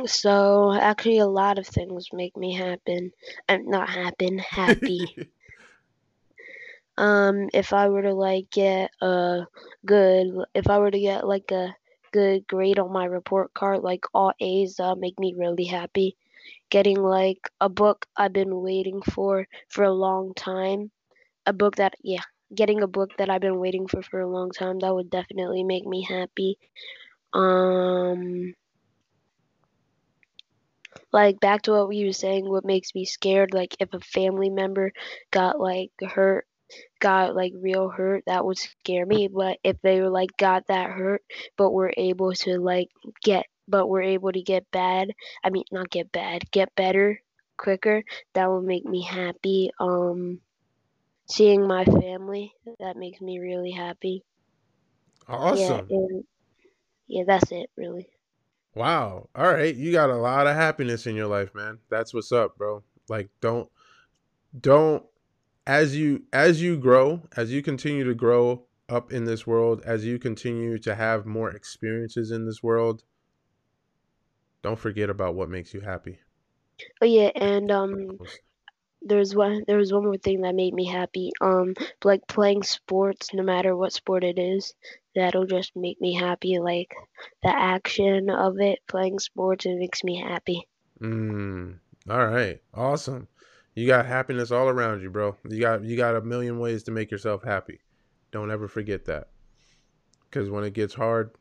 So 0.09 0.73
actually, 0.73 1.19
a 1.19 1.25
lot 1.25 1.57
of 1.57 1.65
things 1.65 2.09
make 2.11 2.35
me 2.35 2.53
happen. 2.53 3.13
I'm 3.47 3.69
not 3.69 3.87
happen, 3.87 4.39
happy. 4.39 5.29
um, 6.97 7.47
if 7.53 7.71
I 7.71 7.87
were 7.87 8.01
to 8.01 8.13
like 8.13 8.49
get 8.51 8.91
a 9.01 9.45
good, 9.85 10.27
if 10.53 10.69
I 10.69 10.79
were 10.79 10.91
to 10.91 10.99
get 10.99 11.25
like 11.25 11.49
a 11.51 11.73
good 12.11 12.45
grade 12.45 12.77
on 12.77 12.91
my 12.91 13.05
report 13.05 13.53
card, 13.53 13.83
like 13.83 14.03
all 14.13 14.33
A's, 14.41 14.75
that 14.75 14.97
make 14.97 15.17
me 15.17 15.33
really 15.37 15.65
happy. 15.65 16.17
Getting 16.69 16.97
like 17.01 17.49
a 17.61 17.69
book 17.69 18.05
I've 18.15 18.33
been 18.33 18.61
waiting 18.61 19.01
for 19.01 19.47
for 19.69 19.83
a 19.83 19.93
long 19.93 20.33
time, 20.33 20.91
a 21.45 21.53
book 21.53 21.75
that 21.77 21.93
yeah, 22.03 22.23
getting 22.53 22.81
a 22.83 22.87
book 22.87 23.11
that 23.17 23.29
I've 23.29 23.41
been 23.41 23.59
waiting 23.59 23.87
for 23.87 24.01
for 24.01 24.19
a 24.21 24.29
long 24.29 24.51
time, 24.51 24.79
that 24.79 24.93
would 24.93 25.09
definitely 25.09 25.63
make 25.63 25.85
me 25.85 26.03
happy. 26.03 26.57
Um 27.33 28.53
like 31.11 31.39
back 31.39 31.61
to 31.63 31.71
what 31.71 31.87
we 31.87 32.05
were 32.05 32.13
saying 32.13 32.49
what 32.49 32.65
makes 32.65 32.93
me 32.95 33.05
scared 33.05 33.53
like 33.53 33.75
if 33.79 33.93
a 33.93 33.99
family 33.99 34.49
member 34.49 34.91
got 35.31 35.59
like 35.59 35.91
hurt 36.01 36.45
got 36.99 37.35
like 37.35 37.53
real 37.55 37.89
hurt 37.89 38.23
that 38.27 38.45
would 38.45 38.57
scare 38.57 39.05
me 39.05 39.27
but 39.27 39.57
if 39.63 39.77
they 39.81 40.01
were 40.01 40.09
like 40.09 40.29
got 40.37 40.65
that 40.67 40.89
hurt 40.89 41.21
but 41.57 41.71
were 41.71 41.93
able 41.95 42.33
to 42.33 42.57
like 42.59 42.89
get 43.23 43.45
but 43.67 43.87
were 43.87 44.01
able 44.01 44.31
to 44.31 44.41
get 44.41 44.69
bad 44.71 45.11
i 45.43 45.49
mean 45.49 45.63
not 45.71 45.89
get 45.89 46.11
bad 46.11 46.49
get 46.51 46.73
better 46.75 47.21
quicker 47.57 48.03
that 48.33 48.49
would 48.49 48.63
make 48.63 48.85
me 48.85 49.01
happy 49.01 49.71
um 49.79 50.39
seeing 51.29 51.67
my 51.67 51.85
family 51.85 52.53
that 52.79 52.97
makes 52.97 53.21
me 53.21 53.39
really 53.39 53.71
happy 53.71 54.23
Awesome. 55.27 55.77
yeah 55.89 55.97
and 55.97 56.23
yeah 57.07 57.23
that's 57.27 57.51
it 57.51 57.69
really 57.77 58.09
Wow. 58.75 59.29
All 59.35 59.51
right. 59.51 59.75
You 59.75 59.91
got 59.91 60.09
a 60.09 60.15
lot 60.15 60.47
of 60.47 60.55
happiness 60.55 61.07
in 61.07 61.15
your 61.15 61.27
life, 61.27 61.53
man. 61.55 61.79
That's 61.89 62.13
what's 62.13 62.31
up, 62.31 62.57
bro. 62.57 62.83
Like 63.09 63.29
don't 63.41 63.69
don't 64.59 65.05
as 65.67 65.97
you 65.97 66.25
as 66.33 66.61
you 66.61 66.77
grow, 66.77 67.23
as 67.37 67.51
you 67.53 67.61
continue 67.63 68.03
to 68.05 68.15
grow 68.15 68.65
up 68.89 69.11
in 69.11 69.25
this 69.25 69.47
world, 69.47 69.81
as 69.85 70.05
you 70.05 70.19
continue 70.19 70.77
to 70.79 70.95
have 70.95 71.25
more 71.25 71.51
experiences 71.51 72.31
in 72.31 72.45
this 72.45 72.63
world, 72.63 73.03
don't 74.61 74.79
forget 74.79 75.09
about 75.09 75.35
what 75.35 75.49
makes 75.49 75.73
you 75.73 75.81
happy. 75.81 76.19
oh 77.01 77.05
yeah 77.05 77.31
and 77.35 77.71
um 77.71 78.19
there's 79.01 79.35
one 79.35 79.63
there 79.67 79.77
was 79.77 79.93
one 79.93 80.03
more 80.03 80.17
thing 80.17 80.41
that 80.41 80.55
made 80.55 80.73
me 80.73 80.85
happy 80.85 81.31
um 81.41 81.73
like 82.03 82.27
playing 82.27 82.63
sports 82.63 83.33
no 83.33 83.43
matter 83.43 83.75
what 83.75 83.93
sport 83.93 84.23
it 84.23 84.39
is 84.39 84.73
that'll 85.15 85.45
just 85.45 85.71
make 85.75 85.99
me 86.01 86.13
happy 86.13 86.59
like 86.59 86.93
the 87.43 87.49
action 87.55 88.29
of 88.29 88.59
it 88.59 88.79
playing 88.87 89.19
sports 89.19 89.65
it 89.65 89.77
makes 89.77 90.03
me 90.03 90.19
happy 90.19 90.67
Mm. 91.01 91.77
All 92.09 92.25
right. 92.27 92.59
Awesome. 92.73 93.27
You 93.75 93.85
got 93.85 94.07
happiness 94.07 94.51
all 94.51 94.67
around 94.69 95.01
you, 95.01 95.11
bro. 95.11 95.35
You 95.47 95.59
got 95.59 95.83
you 95.83 95.95
got 95.95 96.15
a 96.15 96.21
million 96.21 96.59
ways 96.59 96.83
to 96.83 96.91
make 96.91 97.11
yourself 97.11 97.43
happy. 97.43 97.81
Don't 98.31 98.49
ever 98.49 98.67
forget 98.67 99.05
that. 99.05 99.27
Cuz 100.31 100.49
when 100.49 100.63
it 100.63 100.73
gets 100.73 100.95
hard, 100.95 101.31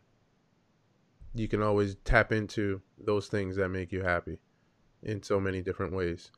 you 1.38 1.48
can 1.48 1.62
always 1.62 1.96
tap 2.04 2.32
into 2.32 2.80
those 2.98 3.28
things 3.28 3.56
that 3.56 3.68
make 3.68 3.92
you 3.92 4.02
happy 4.02 4.38
in 5.02 5.22
so 5.22 5.38
many 5.40 5.62
different 5.62 5.92
ways. 5.92 6.30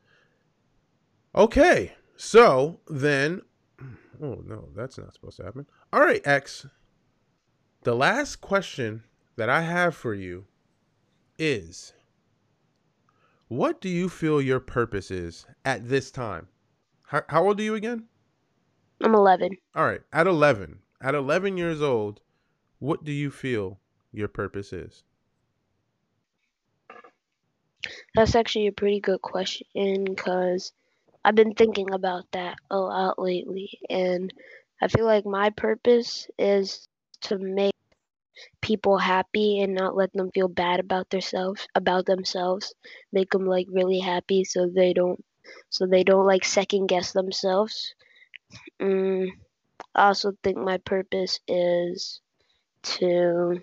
Okay. 1.35 1.93
So, 2.17 2.79
then 2.87 3.41
Oh, 4.21 4.43
no, 4.45 4.67
that's 4.75 4.97
not 4.97 5.13
supposed 5.13 5.37
to 5.37 5.43
happen. 5.45 5.65
All 5.93 6.01
right, 6.01 6.25
X. 6.27 6.65
The 7.83 7.95
last 7.95 8.41
question 8.41 9.03
that 9.37 9.49
I 9.49 9.61
have 9.61 9.95
for 9.95 10.13
you 10.13 10.45
is 11.37 11.93
what 13.47 13.79
do 13.79 13.87
you 13.87 14.09
feel 14.09 14.41
your 14.41 14.59
purpose 14.59 15.09
is 15.09 15.45
at 15.63 15.87
this 15.87 16.11
time? 16.11 16.49
How, 17.03 17.23
how 17.29 17.45
old 17.45 17.59
are 17.59 17.63
you 17.63 17.75
again? 17.75 18.05
i'm 19.01 19.15
11 19.15 19.55
All 19.75 19.85
right, 19.85 20.01
at 20.11 20.27
11. 20.27 20.79
At 21.01 21.15
11 21.15 21.55
years 21.55 21.81
old, 21.81 22.19
what 22.79 23.05
do 23.05 23.13
you 23.13 23.31
feel 23.31 23.79
your 24.11 24.27
purpose 24.27 24.73
is? 24.73 25.03
that's 28.15 28.35
actually 28.35 28.67
a 28.67 28.71
pretty 28.71 28.99
good 28.99 29.21
question 29.21 30.03
because 30.05 30.71
i've 31.23 31.35
been 31.35 31.53
thinking 31.53 31.91
about 31.93 32.25
that 32.31 32.57
a 32.71 32.77
lot 32.77 33.19
lately 33.19 33.79
and 33.89 34.33
i 34.81 34.87
feel 34.87 35.05
like 35.05 35.25
my 35.25 35.49
purpose 35.49 36.27
is 36.37 36.87
to 37.21 37.37
make 37.37 37.73
people 38.61 38.97
happy 38.97 39.59
and 39.59 39.73
not 39.73 39.95
let 39.95 40.11
them 40.13 40.31
feel 40.31 40.47
bad 40.47 40.79
about 40.79 41.09
themselves 41.09 41.67
about 41.75 42.05
themselves 42.05 42.73
make 43.11 43.29
them 43.31 43.45
like 43.45 43.67
really 43.69 43.99
happy 43.99 44.43
so 44.43 44.67
they 44.67 44.93
don't 44.93 45.23
so 45.69 45.85
they 45.85 46.03
don't 46.03 46.25
like 46.25 46.45
second 46.45 46.87
guess 46.87 47.11
themselves 47.11 47.93
mm, 48.81 49.29
i 49.95 50.07
also 50.07 50.31
think 50.43 50.57
my 50.57 50.77
purpose 50.77 51.39
is 51.47 52.21
to 52.83 53.59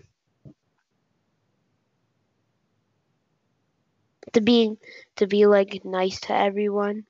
to 4.32 4.40
be 4.40 4.76
to 5.16 5.26
be 5.26 5.46
like 5.46 5.84
nice 5.84 6.20
to 6.20 6.34
everyone. 6.34 7.04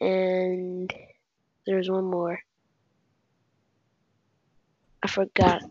And 0.00 0.92
there's 1.66 1.90
one 1.90 2.04
more. 2.04 2.38
I 5.02 5.08
forgot. 5.08 5.62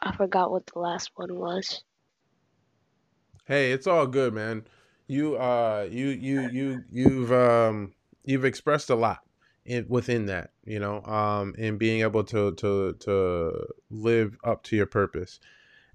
I 0.00 0.14
forgot 0.16 0.50
what 0.50 0.66
the 0.66 0.78
last 0.78 1.10
one 1.14 1.34
was. 1.34 1.82
Hey, 3.46 3.72
it's 3.72 3.86
all 3.86 4.06
good, 4.06 4.34
man. 4.34 4.66
You 5.06 5.36
uh 5.36 5.88
you 5.90 6.08
you 6.08 6.48
you 6.50 6.84
you've 6.90 7.32
um 7.32 7.94
you've 8.24 8.44
expressed 8.44 8.90
a 8.90 8.94
lot 8.94 9.20
in, 9.64 9.86
within 9.88 10.26
that, 10.26 10.50
you 10.64 10.78
know, 10.78 11.02
um 11.04 11.54
in 11.56 11.78
being 11.78 12.02
able 12.02 12.24
to 12.24 12.52
to 12.56 12.92
to 13.00 13.66
live 13.90 14.36
up 14.44 14.62
to 14.64 14.76
your 14.76 14.86
purpose. 14.86 15.40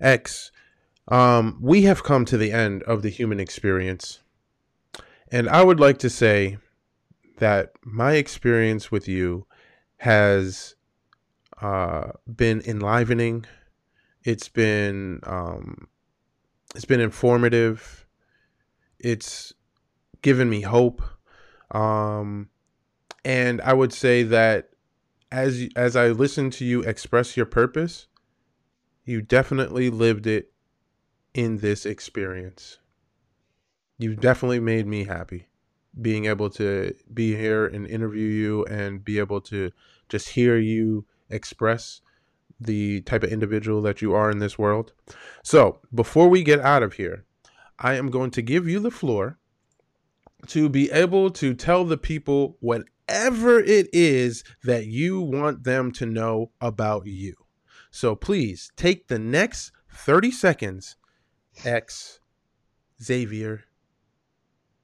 X 0.01 0.51
um 1.09 1.57
we 1.61 1.83
have 1.83 2.03
come 2.03 2.25
to 2.25 2.37
the 2.37 2.51
end 2.51 2.83
of 2.83 3.01
the 3.01 3.09
human 3.09 3.39
experience. 3.39 4.19
And 5.31 5.49
I 5.49 5.63
would 5.63 5.79
like 5.79 5.97
to 5.99 6.09
say 6.09 6.57
that 7.37 7.73
my 7.83 8.13
experience 8.13 8.91
with 8.91 9.07
you 9.07 9.45
has 9.97 10.75
uh 11.61 12.11
been 12.33 12.61
enlivening. 12.65 13.45
It's 14.23 14.47
been 14.47 15.19
um 15.23 15.87
it's 16.75 16.85
been 16.85 17.01
informative. 17.01 18.05
It's 18.99 19.53
given 20.21 20.49
me 20.49 20.61
hope. 20.61 21.01
Um, 21.71 22.49
and 23.25 23.61
I 23.61 23.73
would 23.73 23.93
say 23.93 24.23
that 24.23 24.69
as 25.31 25.67
as 25.75 25.95
I 25.95 26.07
listened 26.09 26.53
to 26.53 26.65
you 26.65 26.81
express 26.81 27.35
your 27.35 27.45
purpose, 27.45 28.07
you 29.05 29.21
definitely 29.21 29.89
lived 29.89 30.27
it 30.27 30.52
in 31.33 31.57
this 31.57 31.85
experience. 31.85 32.79
You've 33.97 34.19
definitely 34.19 34.59
made 34.59 34.87
me 34.87 35.05
happy 35.05 35.47
being 36.01 36.25
able 36.25 36.49
to 36.49 36.93
be 37.13 37.35
here 37.35 37.67
and 37.67 37.85
interview 37.85 38.27
you 38.27 38.65
and 38.65 39.03
be 39.03 39.19
able 39.19 39.41
to 39.41 39.71
just 40.09 40.29
hear 40.29 40.57
you 40.57 41.05
express 41.29 42.01
the 42.59 43.01
type 43.01 43.23
of 43.23 43.31
individual 43.31 43.81
that 43.81 44.01
you 44.01 44.13
are 44.13 44.31
in 44.31 44.39
this 44.39 44.57
world. 44.57 44.93
So, 45.43 45.79
before 45.93 46.29
we 46.29 46.43
get 46.43 46.59
out 46.59 46.83
of 46.83 46.93
here, 46.93 47.25
I 47.79 47.95
am 47.95 48.09
going 48.09 48.31
to 48.31 48.41
give 48.41 48.67
you 48.67 48.79
the 48.79 48.91
floor 48.91 49.39
to 50.47 50.69
be 50.69 50.91
able 50.91 51.29
to 51.31 51.53
tell 51.53 51.85
the 51.85 51.97
people 51.97 52.57
whatever 52.59 53.59
it 53.59 53.87
is 53.93 54.43
that 54.63 54.87
you 54.87 55.21
want 55.21 55.63
them 55.63 55.91
to 55.93 56.05
know 56.05 56.51
about 56.61 57.05
you. 57.05 57.35
So, 57.91 58.15
please 58.15 58.71
take 58.75 59.07
the 59.07 59.19
next 59.19 59.71
30 59.89 60.31
seconds, 60.31 60.95
X 61.63 62.19
Xavier, 63.01 63.65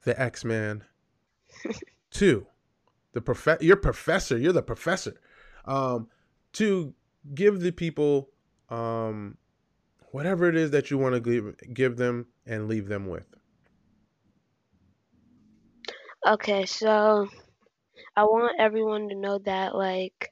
the 0.04 0.20
X 0.20 0.44
Man, 0.44 0.84
two, 2.10 2.46
the 3.12 3.20
prof- 3.20 3.62
your 3.62 3.76
professor, 3.76 4.36
you're 4.36 4.52
the 4.52 4.62
professor, 4.62 5.20
um, 5.64 6.08
to 6.54 6.94
give 7.34 7.60
the 7.60 7.72
people 7.72 8.30
um, 8.68 9.36
whatever 10.12 10.48
it 10.48 10.56
is 10.56 10.70
that 10.70 10.90
you 10.90 10.98
want 10.98 11.14
to 11.14 11.20
give, 11.20 11.54
give 11.72 11.96
them 11.96 12.26
and 12.46 12.68
leave 12.68 12.88
them 12.88 13.06
with. 13.06 13.26
Okay, 16.26 16.66
so 16.66 17.28
I 18.16 18.24
want 18.24 18.60
everyone 18.60 19.08
to 19.08 19.14
know 19.14 19.38
that 19.38 19.74
like 19.74 20.30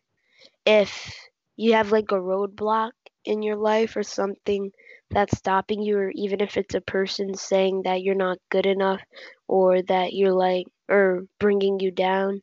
if 0.67 1.15
you 1.57 1.73
have 1.73 1.93
like 1.93 2.13
a 2.13 2.17
roadblock 2.17 2.93
in 3.25 3.43
your 3.43 3.57
life 3.57 3.97
or 3.97 4.03
something 4.03 4.71
that's 5.11 5.37
stopping 5.37 5.83
you 5.83 5.99
or 5.99 6.13
even 6.15 6.41
if 6.41 6.57
it's 6.57 6.75
a 6.75 6.81
person 6.81 7.35
saying 7.35 7.83
that 7.85 8.03
you're 8.03 8.15
not 8.15 8.39
good 8.51 8.67
enough 8.67 9.01
or 9.47 9.83
that 9.83 10.13
you're 10.13 10.33
like 10.33 10.67
or 10.89 11.25
bringing 11.39 11.81
you 11.81 11.91
down, 11.91 12.41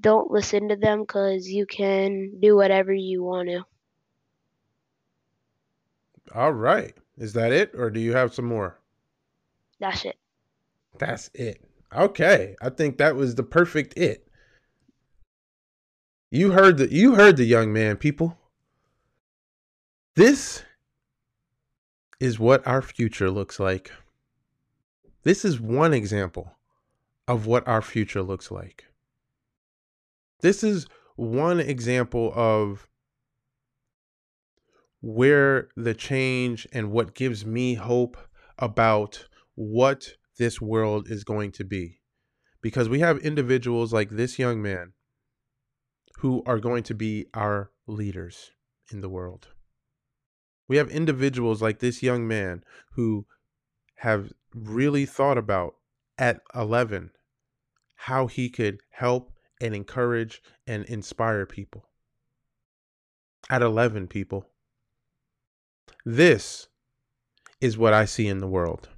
don't 0.00 0.30
listen 0.30 0.68
to 0.68 0.76
them 0.76 1.06
cuz 1.06 1.48
you 1.48 1.66
can 1.66 2.38
do 2.40 2.56
whatever 2.56 2.92
you 2.92 3.22
want 3.22 3.48
to. 3.48 3.64
All 6.34 6.52
right. 6.52 6.94
Is 7.16 7.32
that 7.34 7.52
it 7.52 7.72
or 7.74 7.90
do 7.90 8.00
you 8.00 8.12
have 8.12 8.34
some 8.34 8.46
more? 8.46 8.78
That's 9.78 10.04
it. 10.04 10.16
That's 10.98 11.30
it. 11.34 11.64
Okay. 11.94 12.56
I 12.60 12.70
think 12.70 12.98
that 12.98 13.16
was 13.16 13.34
the 13.34 13.42
perfect 13.42 13.96
it. 13.96 14.28
You 16.30 16.52
heard 16.52 16.78
the 16.78 16.90
you 16.90 17.14
heard 17.14 17.36
the 17.36 17.44
young 17.44 17.72
man, 17.72 17.96
people. 17.96 18.38
This 20.14 20.62
is 22.22 22.38
what 22.38 22.64
our 22.68 22.80
future 22.80 23.28
looks 23.28 23.58
like. 23.58 23.90
This 25.24 25.44
is 25.44 25.60
one 25.60 25.92
example 25.92 26.52
of 27.26 27.46
what 27.46 27.66
our 27.66 27.82
future 27.82 28.22
looks 28.22 28.48
like. 28.48 28.84
This 30.40 30.62
is 30.62 30.86
one 31.16 31.58
example 31.58 32.32
of 32.32 32.88
where 35.00 35.70
the 35.76 35.94
change 35.94 36.64
and 36.72 36.92
what 36.92 37.16
gives 37.16 37.44
me 37.44 37.74
hope 37.74 38.16
about 38.56 39.26
what 39.56 40.12
this 40.38 40.60
world 40.60 41.10
is 41.10 41.24
going 41.24 41.50
to 41.50 41.64
be. 41.64 41.98
Because 42.60 42.88
we 42.88 43.00
have 43.00 43.18
individuals 43.18 43.92
like 43.92 44.10
this 44.10 44.38
young 44.38 44.62
man 44.62 44.92
who 46.18 46.44
are 46.46 46.60
going 46.60 46.84
to 46.84 46.94
be 46.94 47.26
our 47.34 47.72
leaders 47.88 48.52
in 48.92 49.00
the 49.00 49.08
world. 49.08 49.48
We 50.68 50.76
have 50.76 50.88
individuals 50.88 51.60
like 51.60 51.78
this 51.78 52.02
young 52.02 52.26
man 52.26 52.64
who 52.92 53.26
have 53.96 54.32
really 54.54 55.06
thought 55.06 55.38
about 55.38 55.76
at 56.18 56.40
11 56.54 57.10
how 57.94 58.26
he 58.26 58.48
could 58.48 58.80
help 58.90 59.32
and 59.60 59.74
encourage 59.74 60.42
and 60.66 60.84
inspire 60.86 61.46
people. 61.46 61.88
At 63.48 63.62
11, 63.62 64.08
people. 64.08 64.46
This 66.04 66.68
is 67.60 67.78
what 67.78 67.92
I 67.92 68.04
see 68.04 68.26
in 68.26 68.38
the 68.38 68.48
world. 68.48 68.88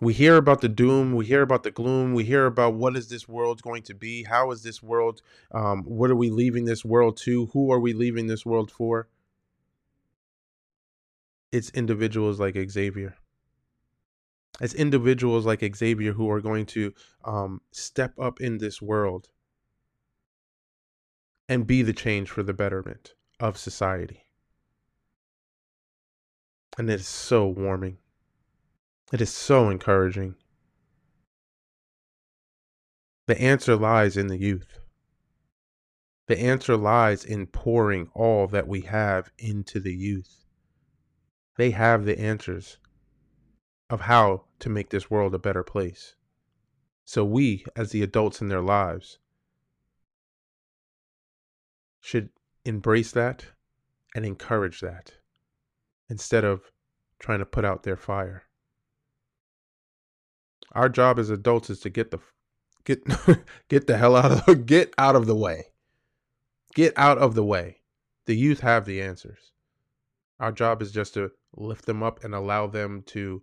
We 0.00 0.14
hear 0.14 0.36
about 0.36 0.60
the 0.60 0.68
doom, 0.68 1.14
we 1.14 1.26
hear 1.26 1.42
about 1.42 1.62
the 1.62 1.70
gloom, 1.70 2.14
we 2.14 2.24
hear 2.24 2.46
about 2.46 2.74
what 2.74 2.96
is 2.96 3.08
this 3.08 3.28
world 3.28 3.60
going 3.60 3.82
to 3.82 3.94
be? 3.94 4.22
How 4.22 4.50
is 4.50 4.62
this 4.62 4.82
world? 4.82 5.20
Um, 5.52 5.82
what 5.82 6.10
are 6.10 6.16
we 6.16 6.30
leaving 6.30 6.64
this 6.64 6.84
world 6.84 7.18
to? 7.18 7.46
Who 7.46 7.70
are 7.72 7.80
we 7.80 7.92
leaving 7.92 8.26
this 8.26 8.46
world 8.46 8.70
for? 8.70 9.08
It's 11.52 11.70
individuals 11.70 12.38
like 12.38 12.56
Xavier. 12.70 13.16
It's 14.60 14.74
individuals 14.74 15.46
like 15.46 15.64
Xavier 15.74 16.12
who 16.12 16.30
are 16.30 16.40
going 16.40 16.66
to 16.66 16.92
um, 17.24 17.60
step 17.72 18.12
up 18.18 18.40
in 18.40 18.58
this 18.58 18.80
world 18.80 19.28
and 21.48 21.66
be 21.66 21.82
the 21.82 21.92
change 21.92 22.30
for 22.30 22.42
the 22.42 22.52
betterment 22.52 23.14
of 23.40 23.56
society. 23.56 24.26
And 26.78 26.88
it 26.88 27.00
is 27.00 27.08
so 27.08 27.48
warming. 27.48 27.98
It 29.12 29.20
is 29.20 29.32
so 29.32 29.70
encouraging. 29.70 30.36
The 33.26 33.40
answer 33.40 33.76
lies 33.76 34.16
in 34.16 34.28
the 34.28 34.38
youth. 34.38 34.78
The 36.28 36.38
answer 36.38 36.76
lies 36.76 37.24
in 37.24 37.48
pouring 37.48 38.08
all 38.14 38.46
that 38.48 38.68
we 38.68 38.82
have 38.82 39.32
into 39.38 39.80
the 39.80 39.94
youth. 39.94 40.39
They 41.60 41.72
have 41.72 42.06
the 42.06 42.18
answers 42.18 42.78
of 43.90 44.00
how 44.00 44.46
to 44.60 44.70
make 44.70 44.88
this 44.88 45.10
world 45.10 45.34
a 45.34 45.38
better 45.38 45.62
place. 45.62 46.14
So 47.04 47.22
we, 47.22 47.66
as 47.76 47.90
the 47.90 48.02
adults 48.02 48.40
in 48.40 48.48
their 48.48 48.62
lives, 48.62 49.18
should 52.00 52.30
embrace 52.64 53.12
that 53.12 53.44
and 54.14 54.24
encourage 54.24 54.80
that 54.80 55.12
instead 56.08 56.44
of 56.46 56.62
trying 57.18 57.40
to 57.40 57.44
put 57.44 57.66
out 57.66 57.82
their 57.82 57.94
fire. 57.94 58.44
Our 60.72 60.88
job 60.88 61.18
as 61.18 61.28
adults 61.28 61.68
is 61.68 61.80
to 61.80 61.90
get 61.90 62.10
the 62.10 62.20
get 62.84 63.04
get 63.68 63.86
the 63.86 63.98
hell 63.98 64.16
out 64.16 64.48
of 64.48 64.64
get 64.64 64.94
out 64.96 65.14
of 65.14 65.26
the 65.26 65.36
way. 65.36 65.66
Get 66.74 66.94
out 66.96 67.18
of 67.18 67.34
the 67.34 67.44
way. 67.44 67.82
The 68.24 68.34
youth 68.34 68.60
have 68.60 68.86
the 68.86 69.02
answers. 69.02 69.52
Our 70.38 70.52
job 70.52 70.80
is 70.80 70.90
just 70.90 71.12
to 71.12 71.32
lift 71.56 71.86
them 71.86 72.02
up 72.02 72.24
and 72.24 72.34
allow 72.34 72.66
them 72.66 73.02
to 73.06 73.42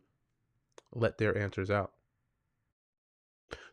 let 0.94 1.18
their 1.18 1.38
answers 1.38 1.70
out. 1.70 1.92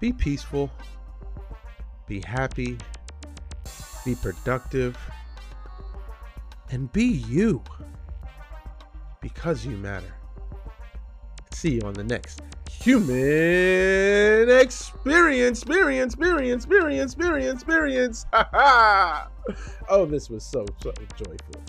Be 0.00 0.12
peaceful, 0.12 0.70
be 2.06 2.22
happy, 2.26 2.78
be 4.04 4.14
productive, 4.14 4.96
and 6.70 6.90
be 6.92 7.04
you 7.04 7.62
because 9.20 9.66
you 9.66 9.76
matter. 9.76 10.14
See 11.52 11.74
you 11.74 11.80
on 11.82 11.92
the 11.92 12.04
next 12.04 12.40
human 12.82 14.48
experience, 14.48 15.58
experience, 15.58 16.14
experience, 16.14 16.64
experience, 16.64 17.12
experience, 17.12 17.62
experience. 17.62 18.26
oh, 19.88 20.06
this 20.06 20.30
was 20.30 20.44
so, 20.44 20.64
so 20.82 20.92
joyful. 21.16 21.62